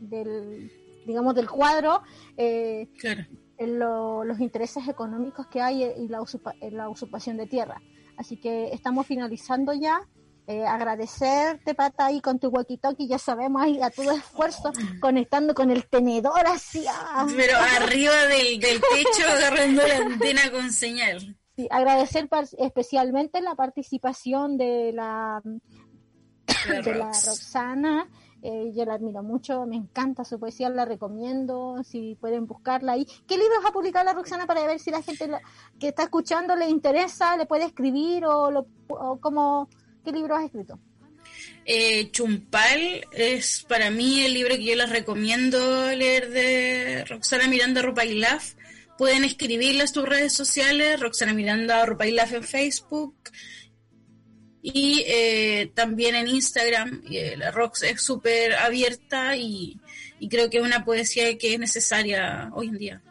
[0.00, 0.70] del,
[1.04, 2.02] digamos, del cuadro
[2.36, 3.24] eh, Claro.
[3.58, 7.80] lo- los intereses económicos que hay y la, usurpa- en la usurpación de tierra.
[8.16, 10.00] Así que estamos finalizando ya.
[10.48, 14.70] Eh, agradecerte, Pata, ahí con tu walkie-talkie, ya sabemos, ahí a tu esfuerzo,
[15.00, 16.84] conectando con el tenedor así.
[16.88, 17.26] ah.
[17.36, 21.36] Pero arriba del, del techo agarrando la antena con señal.
[21.56, 22.28] Sí, agradecer
[22.58, 25.42] especialmente la participación de la,
[26.68, 27.26] La de la Rox.
[27.26, 28.08] Roxana.
[28.42, 33.04] Eh, yo la admiro mucho, me encanta su poesía, la recomiendo, si pueden buscarla ahí.
[33.26, 35.40] ¿Qué libros ha publicado la Roxana para ver si la gente la-
[35.80, 39.68] que está escuchando le interesa, le puede escribir o, lo, o cómo,
[40.06, 40.78] qué libros has escrito?
[41.64, 47.82] Eh, Chumpal es para mí el libro que yo les recomiendo leer de Roxana Miranda
[47.82, 48.54] Rupailaf.
[48.96, 53.16] Pueden escribirle a sus redes sociales, Roxana Miranda Rupailaf en Facebook
[54.62, 57.02] y eh, también en Instagram.
[57.10, 59.76] Eh, la Rox es súper abierta y,
[60.20, 63.02] y creo que es una poesía que es necesaria hoy en día.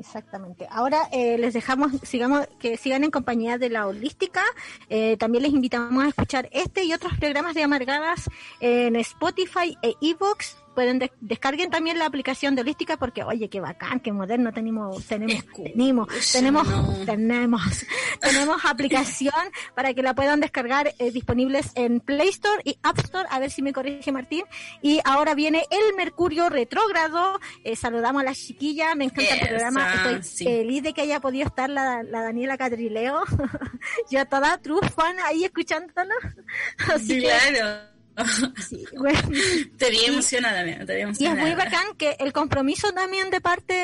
[0.00, 0.66] Exactamente.
[0.70, 4.42] Ahora eh, les dejamos, sigamos, que sigan en compañía de la holística.
[4.88, 8.30] Eh, también les invitamos a escuchar este y otros programas de Amargadas
[8.60, 10.56] en Spotify e iVoox.
[10.74, 15.04] Pueden des- descarguen también la aplicación de holística porque oye qué bacán, qué moderno tenemos,
[15.06, 17.62] tenemos, tenemos, tenemos, tenemos,
[18.20, 19.34] tenemos aplicación
[19.74, 23.26] para que la puedan descargar eh, disponibles en Play Store y App Store.
[23.30, 24.44] A ver si me corrige Martín.
[24.82, 27.38] Y ahora viene el Mercurio retrógrado.
[27.64, 29.94] Eh, saludamos a la chiquilla, me encanta el Esa, programa.
[29.94, 30.44] Estoy sí.
[30.44, 33.22] feliz de que haya podido estar la, la Daniela Catrileo.
[34.10, 36.14] Yo toda true fan ahí escuchándola.
[36.94, 37.99] Así que, claro.
[38.68, 39.18] sí, bueno.
[39.76, 43.40] Te vi emocionada, amiga, te vi Y es muy bacán que el compromiso también de
[43.40, 43.74] parte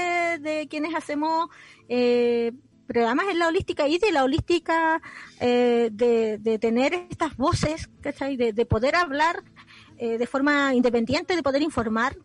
[0.41, 1.49] de quienes hacemos
[1.89, 2.53] eh,
[2.87, 5.01] programas en la holística y de la holística
[5.41, 8.37] eh, de, de tener estas voces, ¿cachai?
[8.37, 9.43] De, de poder hablar
[9.99, 12.17] eh, de forma independiente, de poder informar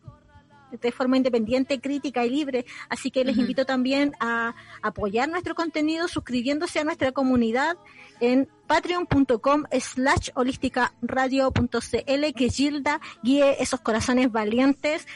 [0.80, 2.66] de forma independiente, crítica y libre.
[2.90, 7.78] Así que les invito también a apoyar nuestro contenido suscribiéndose a nuestra comunidad
[8.20, 15.08] en patreon.com slash holísticaradio.cl que Gilda guíe esos corazones valientes.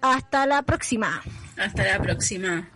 [0.00, 1.22] Hasta la próxima.
[1.56, 2.68] Hasta la próxima.